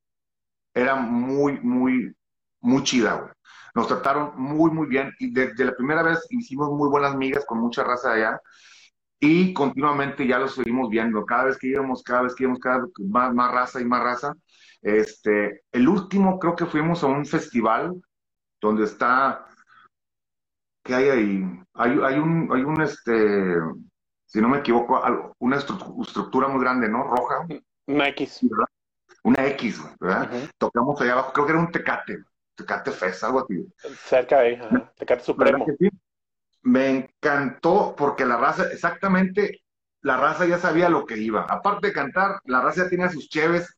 [0.74, 2.16] era muy, muy,
[2.62, 3.32] muy chida, güey.
[3.76, 7.60] Nos trataron muy, muy bien y desde la primera vez hicimos muy buenas migas con
[7.60, 8.42] mucha raza de allá
[9.26, 11.26] y continuamente ya los seguimos viendo.
[11.26, 14.04] Cada vez que íbamos, cada vez que íbamos, cada vez más, más raza y más
[14.04, 14.34] raza.
[14.82, 18.02] Este, el último creo que fuimos a un festival
[18.60, 19.46] donde está,
[20.84, 21.44] ¿qué hay ahí?
[21.76, 23.56] Hay, hay un, hay un, este,
[24.26, 25.02] si no me equivoco,
[25.40, 27.04] una estru- estructura muy grande, ¿no?
[27.04, 27.48] Roja,
[27.88, 28.40] Una X.
[28.42, 28.68] ¿verdad?
[29.24, 30.30] Una X, ¿verdad?
[30.58, 32.24] Tocamos allá abajo, creo que era un Tecate,
[32.56, 33.66] Tecate Fest, algo así.
[34.06, 34.62] Cerca de ahí.
[34.98, 35.60] Tecate Supremo.
[35.60, 35.98] ¿Verdad que sí?
[36.64, 39.64] Me encantó porque la raza, exactamente,
[40.02, 41.46] la raza ya sabía lo que iba.
[41.50, 43.76] Aparte de cantar, la raza ya tenía sus cheves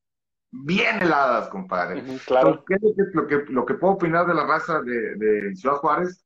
[0.51, 2.03] bien heladas, compadre.
[2.25, 2.63] Claro.
[2.65, 5.55] ¿Qué es lo que, lo que, lo que puedo opinar de la raza de, de
[5.55, 6.23] Ciudad Juárez?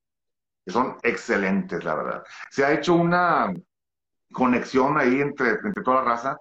[0.66, 2.24] Que son excelentes, la verdad.
[2.50, 3.54] Se ha hecho una
[4.32, 6.38] conexión ahí entre, entre toda la raza.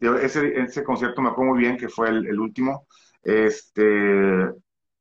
[0.00, 2.86] Ese, ese concierto me acuerdo muy bien, que fue el, el último.
[3.22, 4.50] Este,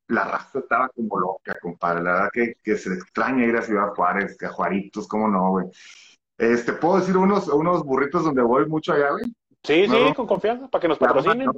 [0.09, 2.03] la raza estaba como loca, compadre.
[2.03, 5.49] La verdad que, que se extraña ir a Ciudad Juárez, que a Juaritos, cómo no,
[5.51, 5.67] güey.
[6.37, 9.23] Este, ¿puedo decir unos, unos burritos donde voy mucho allá, güey?
[9.63, 10.13] Sí, sí, No.
[10.13, 11.49] con confianza, para que nos patrocinen.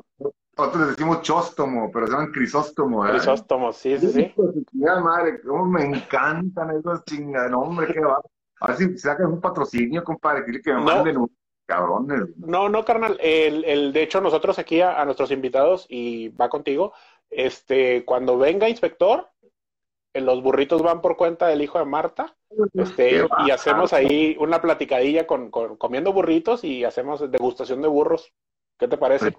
[0.57, 3.17] Nosotros decimos chóstomo, pero se llaman crisóstomo, ¿verdad?
[3.17, 4.33] Crisóstomos, sí, sí, sí.
[4.71, 8.19] Chingada madre, cómo me encantan esas chingadas, no, hombre, qué va.
[8.61, 10.85] A ver si sacan un patrocinio, compadre, dile que me No.
[10.85, 11.31] manden un
[11.65, 12.23] cabrones.
[12.37, 13.17] No, no, carnal.
[13.21, 16.93] El, el, de hecho, nosotros aquí a, a nuestros invitados, y va contigo,
[17.29, 19.29] este, cuando venga inspector,
[20.13, 22.35] eh, los burritos van por cuenta del hijo de Marta,
[22.73, 28.33] este, y hacemos ahí una platicadilla con, con- comiendo burritos y hacemos degustación de burros.
[28.77, 29.33] ¿Qué te parece?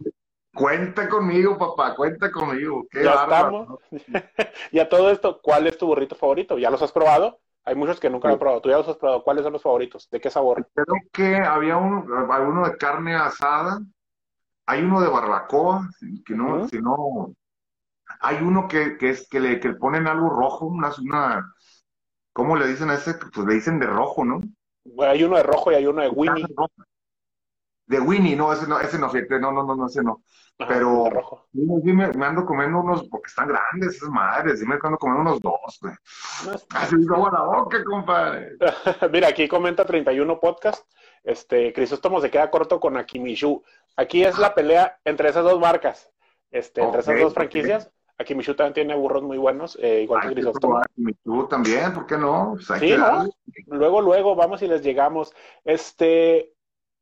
[0.54, 2.86] Cuenta conmigo, papá, cuenta conmigo.
[2.90, 3.80] Qué Ya bárbaro.
[3.90, 4.24] estamos.
[4.72, 6.58] Y a todo esto, ¿cuál es tu burrito favorito?
[6.58, 7.40] ¿Ya los has probado?
[7.64, 8.40] Hay muchos que nunca lo han Sí.
[8.40, 8.60] probado.
[8.60, 9.22] ¿Tú ya los has probado?
[9.22, 10.08] ¿Cuáles son los favoritos?
[10.10, 10.66] ¿De qué sabor?
[10.74, 13.80] Creo que había un, alguno de carne asada,
[14.66, 15.88] hay uno de barbacoa,
[16.26, 17.32] que no, si no,
[18.20, 21.54] hay uno que, que es que le, que le ponen algo rojo, una, una,
[22.32, 23.14] ¿cómo le dicen a ese?
[23.14, 24.40] Pues le dicen de rojo, ¿no?
[24.84, 26.46] Bueno, hay uno de rojo y hay uno de Winnie.
[27.86, 30.22] De Winnie, no, ese no, ese no, fíjate, no, no, no, no, ese no.
[30.58, 31.48] Ajá, Pero rojo.
[31.52, 35.40] sí me, ando comiendo unos, porque están grandes esas madres, sí me ando comiendo unos
[35.40, 35.94] dos, güey.
[36.44, 36.66] No es-
[37.10, 38.56] agua la boca, compadre.
[39.10, 40.86] Mira, aquí comenta 31 podcast.
[41.24, 43.62] Este, Crisóstomo se queda corto con Akimishu.
[43.96, 46.10] Aquí es la pelea entre esas dos marcas,
[46.50, 47.38] este, entre esas dos ok.
[48.20, 48.44] Franquicias.
[48.44, 50.80] Akimishu también tiene burros muy buenos, eh, igual que Hay que Crisóstomo.
[51.24, 52.52] tú también, ¿por qué no?
[52.54, 53.28] Pues hay Sí, que ¿no?
[53.66, 55.32] Luego, luego, vamos y les llegamos.
[55.64, 56.54] Este,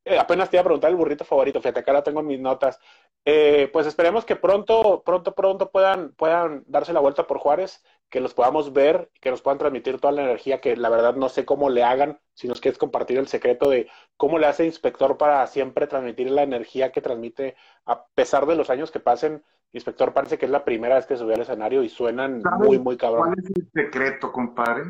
[0.04, 2.40] eh, apenas te iba a preguntar el burrito favorito, fíjate, acá la tengo en mis
[2.40, 2.78] notas.
[3.24, 8.20] Eh, pues esperemos que pronto, pronto, pronto puedan, puedan darse la vuelta por Juárez, que
[8.20, 11.44] los podamos ver, que nos puedan transmitir toda la energía, que la verdad no sé
[11.44, 15.46] cómo le hagan, si nos quieres compartir el secreto de cómo le hace Inspector para
[15.46, 19.44] siempre transmitir la energía que transmite, a pesar de los años que pasen.
[19.72, 22.78] Inspector parece que es la primera vez que subió al escenario y suenan ¿Sabes muy,
[22.78, 23.34] muy cabrón.
[23.34, 24.84] ¿Cuál es el secreto, compadre?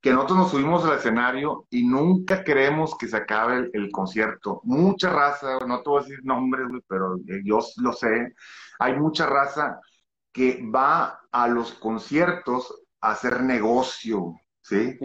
[0.00, 4.60] Que nosotros nos subimos al escenario y nunca queremos que se acabe el, el concierto.
[4.64, 8.34] Mucha raza, no te voy a decir nombres, pero eh, yo lo sé.
[8.80, 9.80] Hay mucha raza
[10.32, 14.98] que va a los conciertos a hacer negocio, ¿sí?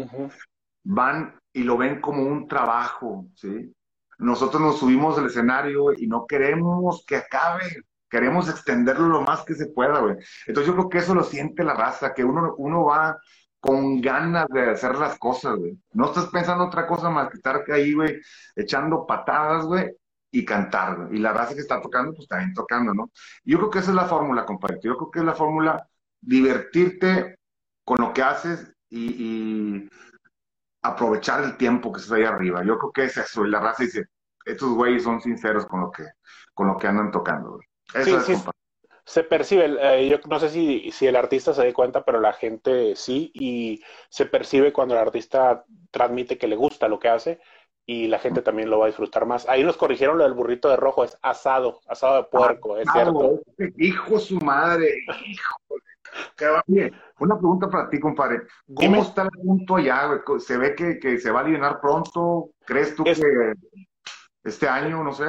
[0.83, 3.73] Van y lo ven como un trabajo, ¿sí?
[4.19, 9.55] Nosotros nos subimos al escenario y no queremos que acabe, queremos extenderlo lo más que
[9.55, 10.15] se pueda, güey.
[10.47, 13.17] Entonces yo creo que eso lo siente la raza, que uno, uno va
[13.59, 15.77] con ganas de hacer las cosas, güey.
[15.93, 18.21] No estás pensando otra cosa más que estar ahí, güey,
[18.55, 19.91] echando patadas, güey,
[20.31, 21.17] y cantar, güey.
[21.17, 23.11] Y la raza que está tocando, pues también tocando, ¿no?
[23.43, 24.79] Yo creo que esa es la fórmula, compadre.
[24.83, 25.87] Yo creo que es la fórmula
[26.21, 27.37] divertirte
[27.83, 29.89] con lo que haces y,
[30.83, 32.63] aprovechar el tiempo que estás ahí arriba.
[32.63, 33.45] Yo creo que es eso.
[33.45, 34.05] Y la raza dice,
[34.45, 36.05] estos güeyes son sinceros con lo que,
[36.53, 37.59] con lo que andan tocando.
[37.93, 38.35] Eso sí,
[39.07, 42.33] se percibe, eh, yo no sé si, si el artista se dé cuenta, pero la
[42.33, 47.39] gente sí, y se percibe cuando el artista transmite que le gusta lo que hace
[47.85, 49.47] y la gente también lo va a disfrutar más.
[49.47, 53.39] Ahí nos corrigieron lo del burrito de rojo, es asado, asado de puerco, es cierto.
[53.77, 54.93] Hijo su madre,
[55.25, 55.55] hijo.
[57.19, 58.41] Una pregunta para ti, compadre.
[58.73, 60.21] ¿Cómo está el punto allá?
[60.39, 62.49] ¿Se ve que, se va a llenar pronto?
[62.65, 63.15] ¿Crees tú que
[64.43, 65.27] este año, no sé?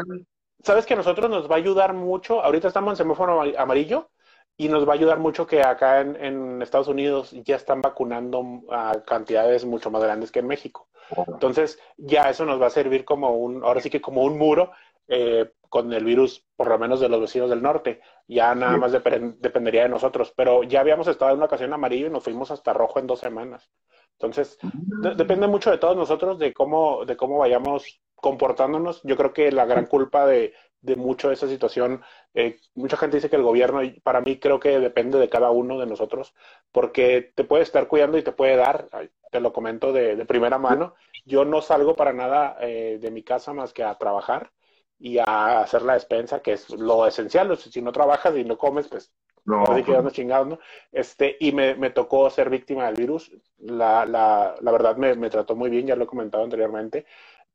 [0.62, 2.42] Sabes que a nosotros nos va a ayudar mucho.
[2.42, 4.11] Ahorita estamos en semáforo amarillo
[4.56, 9.02] y nos va a ayudar mucho que acá en, Estados Unidos ya están vacunando a
[9.06, 10.88] cantidades mucho más grandes que en México.
[11.28, 14.72] Entonces, ya eso nos va a servir como un, ahora sí que como un muro
[15.06, 18.00] eh, con el virus, por lo menos de los vecinos del norte.
[18.26, 20.32] Ya nada más dependería de nosotros.
[20.36, 23.20] Pero ya habíamos estado en una ocasión amarillo y nos fuimos hasta rojo en dos
[23.20, 23.70] semanas.
[24.12, 25.16] Entonces, mm.
[25.16, 29.03] depende mucho de todos nosotros, de cómo, de cómo vayamos comportándonos.
[29.03, 32.03] Yo creo que la gran culpa de, de mucho de esa situación,
[32.35, 35.51] eh, mucha gente dice que el gobierno, y para mí creo que depende de cada
[35.51, 36.35] uno de nosotros,
[36.73, 38.89] porque te puede estar cuidando y te puede dar,
[39.31, 40.95] te lo comento de, de primera mano,
[41.25, 44.53] yo no salgo para nada eh, de mi casa más que a trabajar
[44.99, 48.89] y a hacer la despensa, que es lo esencial, si no trabajas y no comes,
[48.89, 49.12] pues
[49.45, 50.59] no, así que chingados, ¿no?
[50.93, 53.33] Este, y me, me, tocó ser víctima del virus.
[53.59, 57.07] La, la, la verdad me, me, trató muy bien, ya lo he comentado anteriormente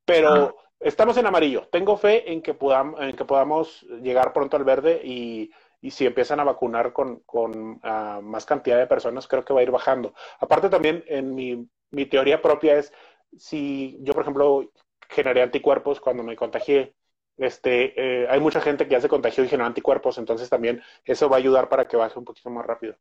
[0.05, 1.67] pero estamos en amarillo.
[1.71, 5.51] Tengo fe en que, podamos, en que podamos llegar pronto al verde y,
[5.81, 9.61] y si empiezan a vacunar con, con uh, más cantidad de personas, creo que va
[9.61, 10.13] a ir bajando.
[10.39, 12.93] Aparte también, en mi, mi teoría propia es,
[13.37, 14.71] si yo, por ejemplo,
[15.09, 16.95] generé anticuerpos cuando me contagié,
[17.37, 21.29] este, eh, hay mucha gente que ya se contagió y generó anticuerpos, entonces también eso
[21.29, 22.95] va a ayudar para que baje un poquito más rápido.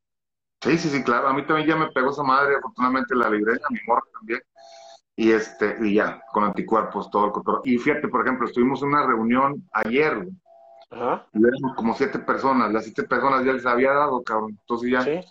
[0.63, 1.29] Sí, sí, sí, claro.
[1.29, 4.41] A mí también ya me pegó esa madre, afortunadamente la libré, a mi morra también
[5.17, 8.89] y este y ya con anticuerpos todo el control y fíjate por ejemplo estuvimos en
[8.89, 10.27] una reunión ayer
[10.91, 11.27] Ajá.
[11.33, 14.59] y éramos como siete personas las siete personas ya les había dado cabrón.
[14.61, 15.23] Entonces ya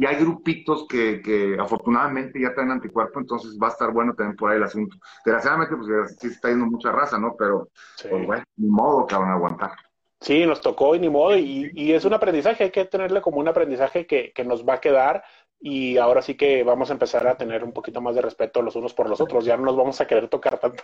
[0.00, 4.36] ya hay grupitos que, que afortunadamente ya traen anticuerpos entonces va a estar bueno también
[4.36, 4.96] por ahí el asunto.
[5.24, 7.68] Desgraciadamente pues sí se está yendo mucha raza no pero
[8.02, 9.72] pues bueno ni modo cabrón aguantar.
[10.20, 13.38] Sí, nos tocó y ni modo, y, y, es un aprendizaje, hay que tenerle como
[13.38, 15.22] un aprendizaje que, que nos va a quedar
[15.60, 18.76] y ahora sí que vamos a empezar a tener un poquito más de respeto los
[18.76, 20.82] unos por los otros, ya no nos vamos a querer tocar tanto.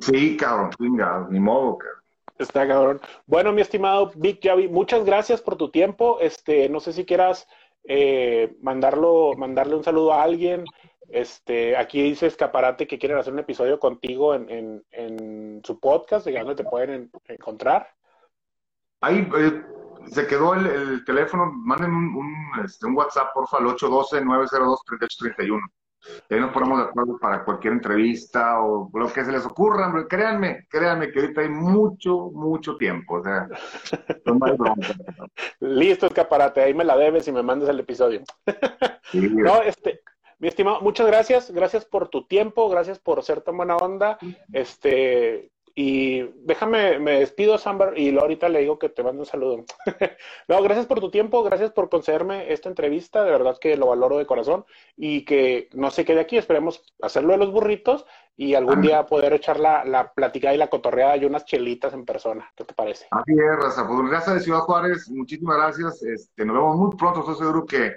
[0.00, 2.02] sí, cabrón, venga, ni modo, cabrón.
[2.38, 3.00] Está cabrón.
[3.26, 6.18] Bueno, mi estimado Big Javi, muchas gracias por tu tiempo.
[6.20, 7.46] Este, no sé si quieras
[7.84, 10.64] eh, mandarlo, mandarle un saludo a alguien.
[11.08, 16.26] Este, aquí dice Escaparate que quieren hacer un episodio contigo en, en, en su podcast,
[16.26, 17.88] de dónde te pueden encontrar.
[19.02, 19.62] Ahí, eh,
[20.06, 22.34] se quedó el, teléfono, manden un, un,
[22.64, 25.60] este, un WhatsApp, porfa, al 812-902-3831.
[26.30, 29.92] Ahí nos ponemos de acuerdo para cualquier entrevista o lo que se les ocurra.
[30.08, 33.16] Créanme, créanme que ahorita hay mucho, mucho tiempo.
[33.16, 33.48] O sea,
[35.60, 36.62] Listo, escaparate.
[36.62, 38.22] Ahí me la debes y me mandas el episodio.
[39.12, 40.00] no, este,
[40.38, 41.52] mi estimado, muchas gracias.
[41.52, 42.68] Gracias por tu tiempo.
[42.68, 44.18] Gracias por ser tan buena onda.
[44.52, 49.64] Este, y déjame, me despido, Sambar, y ahorita le digo que te mando un saludo.
[50.48, 54.18] no, gracias por tu tiempo, gracias por concederme esta entrevista, de verdad que lo valoro
[54.18, 54.64] de corazón
[54.96, 58.04] y que no se quede aquí, esperemos hacerlo de los burritos
[58.36, 62.04] y algún día poder echar la, la platicada y la cotorreada y unas chelitas en
[62.04, 62.50] persona.
[62.56, 63.06] ¿Qué te parece?
[63.10, 63.86] Así es, Raza.
[63.86, 66.02] Pues gracias de Ciudad Juárez, muchísimas gracias.
[66.02, 67.94] Este, nos vemos muy pronto, estoy seguro que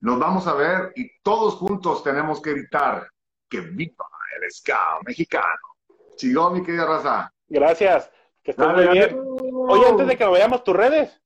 [0.00, 3.08] nos vamos a ver y todos juntos tenemos que gritar
[3.48, 4.06] que viva
[4.40, 5.77] el ska mexicano.
[6.18, 7.32] Chigón, mi querida raza.
[7.48, 8.10] Gracias.
[8.42, 9.18] Que estés muy bien.
[9.68, 11.18] Oye, antes de que vayamos, tus redes.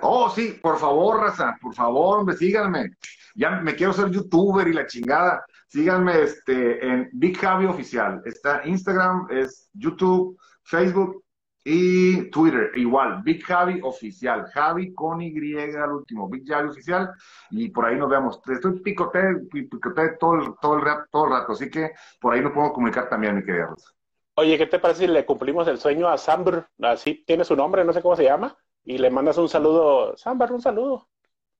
[0.00, 2.90] Oh, sí, por favor, raza, por favor, hombre, síganme.
[3.34, 5.44] Ya me quiero ser youtuber y la chingada.
[5.68, 8.22] Síganme este, en Big Javi Oficial.
[8.24, 11.24] Está Instagram, es YouTube, Facebook
[11.64, 12.72] y Twitter.
[12.74, 14.46] Igual, Big Javi Oficial.
[14.52, 15.32] Javi con Y
[15.76, 16.28] al último.
[16.28, 17.10] Big Javi Oficial.
[17.50, 18.40] Y por ahí nos vemos.
[18.46, 21.52] Estoy picote, picote todo, todo, el, todo el rato.
[21.52, 23.92] Así que por ahí nos podemos comunicar también, mi querida Rosa.
[24.34, 26.66] Oye, ¿qué te parece si le cumplimos el sueño a Samber?
[26.80, 28.56] Así tiene su nombre, no sé cómo se llama.
[28.84, 30.16] Y le mandas un saludo.
[30.16, 31.08] Samber, un saludo.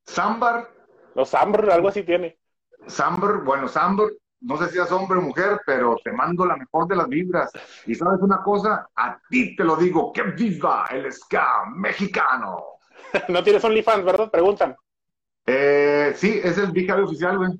[0.04, 0.68] Sambar.
[1.14, 2.38] No, Samber, algo así tiene.
[2.86, 4.08] Samber, bueno, Samber,
[4.40, 7.50] no sé si es hombre o mujer, pero te mando la mejor de las vibras.
[7.86, 12.64] Y sabes una cosa, a ti te lo digo, que viva el ska mexicano.
[13.28, 14.30] no tienes OnlyFans, ¿verdad?
[14.30, 14.76] Preguntan.
[15.46, 17.50] Eh, sí, ese es el Big oficial, güey.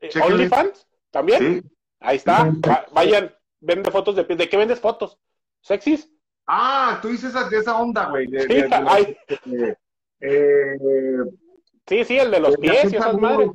[0.00, 0.86] Eh, ¿OnlyFans?
[1.10, 1.38] ¿También?
[1.38, 1.70] Sí.
[2.00, 2.50] Ahí está.
[2.92, 5.18] vayan, vende fotos de ¿De qué vendes fotos?
[5.60, 6.10] ¿Sexys?
[6.46, 8.26] Ah, tú dices esa, esa onda, güey.
[8.26, 9.76] De,
[10.20, 10.76] eh,
[11.90, 13.50] Sí, sí, el de los pies y esas madres.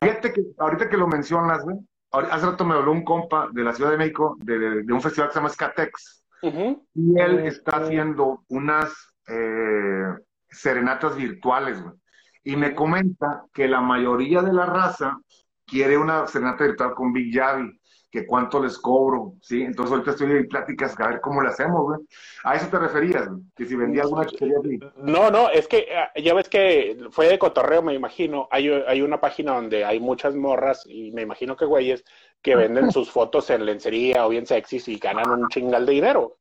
[0.00, 1.76] Fíjate que ahorita que lo mencionas, güey,
[2.10, 5.34] hace rato me habló un compa de la Ciudad de México, de, un festival que
[5.34, 8.90] se llama Skatex, y él está haciendo unas
[9.28, 10.14] eh,
[10.48, 11.94] serenatas virtuales, güey.
[12.42, 15.18] Y me comenta que la mayoría de la raza
[15.66, 17.70] quiere una serenata virtual con Big Javi
[18.14, 19.62] que cuánto les cobro, ¿sí?
[19.62, 21.98] Entonces ahorita estoy en pláticas a ver cómo lo hacemos, güey.
[22.44, 24.78] A eso te referías, güey, que si vendía alguna chuchería así.
[24.98, 28.46] No, no, es que eh, ya ves que fue de cotorreo, me imagino.
[28.52, 32.04] Hay, hay una página donde hay muchas morras y me imagino que güeyes
[32.40, 36.36] que venden sus fotos en lencería o bien sexys y ganan un chingal de dinero.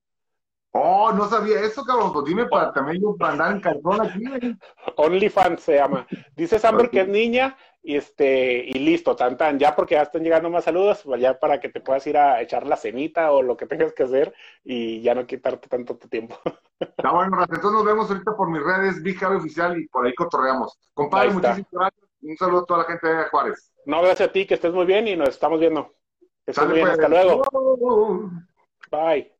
[0.73, 2.13] Oh, no sabía eso, cabrón.
[2.13, 4.23] Pues dime para también yo para andar en cartón aquí.
[4.97, 6.05] OnlyFans se llama.
[6.35, 10.23] Dice Samber que es niña y este, y listo, tan tan, ya porque ya están
[10.23, 13.41] llegando más saludos, pues ya para que te puedas ir a echar la cenita o
[13.41, 16.39] lo que tengas que hacer y ya no quitarte tanto tu tiempo.
[16.79, 20.79] Está bueno, entonces nos vemos ahorita por mis redes, Big Oficial, y por ahí cotorreamos.
[20.93, 22.09] Compadre, muchísimas gracias.
[22.21, 23.73] Un saludo a toda la gente de Juárez.
[23.85, 25.93] No, gracias a ti, que estés muy bien y nos estamos viendo.
[26.45, 27.25] Que estés muy bien, hasta pues.
[27.25, 28.31] luego.
[28.89, 29.33] Bye.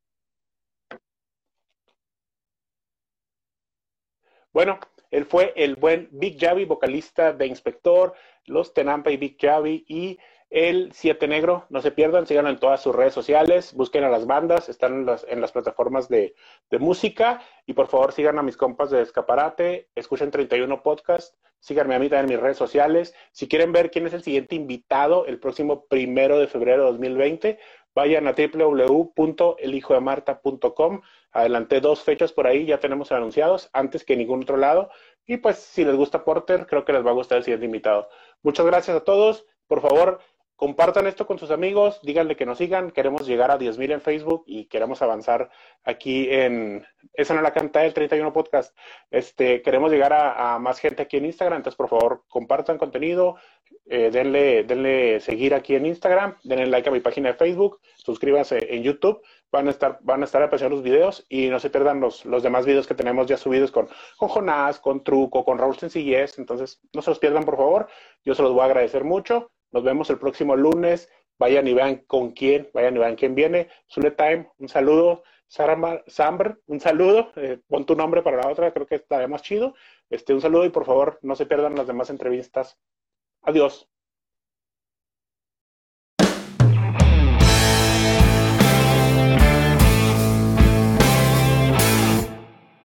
[4.52, 4.80] Bueno,
[5.14, 8.14] él fue el buen Big Javi, vocalista de Inspector,
[8.46, 10.18] Los Tenampa y Big Javi y
[10.54, 11.66] el Siete Negro.
[11.70, 15.08] No se pierdan, síganlo en todas sus redes sociales, busquen a las bandas, están en
[15.08, 16.36] las, en las plataformas de,
[16.80, 22.00] música y por favor sigan a mis compas de Escaparate, escuchen 31 Podcast, síganme a
[22.00, 23.16] mí también en mis redes sociales.
[23.32, 27.58] Si quieren ver quién es el siguiente invitado el próximo primero de febrero de 2020,
[27.96, 31.02] vayan a www.elhijodemarta.com.
[31.32, 34.92] Adelanté dos fechas por ahí, ya tenemos anunciados, antes que ningún otro lado.
[35.26, 38.10] Y pues si les gusta Porter, creo que les va a gustar el siguiente invitado.
[38.42, 39.46] Muchas gracias a todos.
[39.68, 40.20] Por favor,
[40.56, 42.92] compartan esto con sus amigos, díganle que nos sigan.
[42.92, 45.50] Queremos llegar a 10.000 en Facebook y queremos avanzar
[45.84, 46.86] aquí en...
[47.14, 48.78] Esa no la canta del 31 Podcast.
[49.10, 51.58] Este, queremos llegar a, más gente aquí en Instagram.
[51.58, 53.38] Entonces, por favor, compartan contenido,
[53.86, 58.76] eh, denle, denle seguir aquí en Instagram, denle like a mi página de Facebook, suscríbanse
[58.76, 59.22] en YouTube
[59.54, 62.42] van a estar, van a estar apareciendo los videos y no se pierdan los, los
[62.42, 63.88] demás videos que tenemos ya subidos con,
[64.18, 66.40] con Jonás, con Truco, con Raúl Sencillez.
[66.40, 67.88] Entonces, no se los pierdan, por favor.
[68.26, 69.52] Yo se los voy a agradecer mucho.
[69.72, 71.08] Nos vemos el próximo lunes.
[71.38, 73.70] Vayan y vean con quién, vayan y vean quién viene.
[73.88, 75.24] Zule Time, un saludo.
[75.48, 77.32] Samber, un saludo.
[77.36, 79.76] Eh, pon tu nombre para la otra, creo que estaría más chido.
[80.10, 82.80] Este, un saludo y por favor, no se pierdan las demás entrevistas.
[83.44, 83.88] Adiós.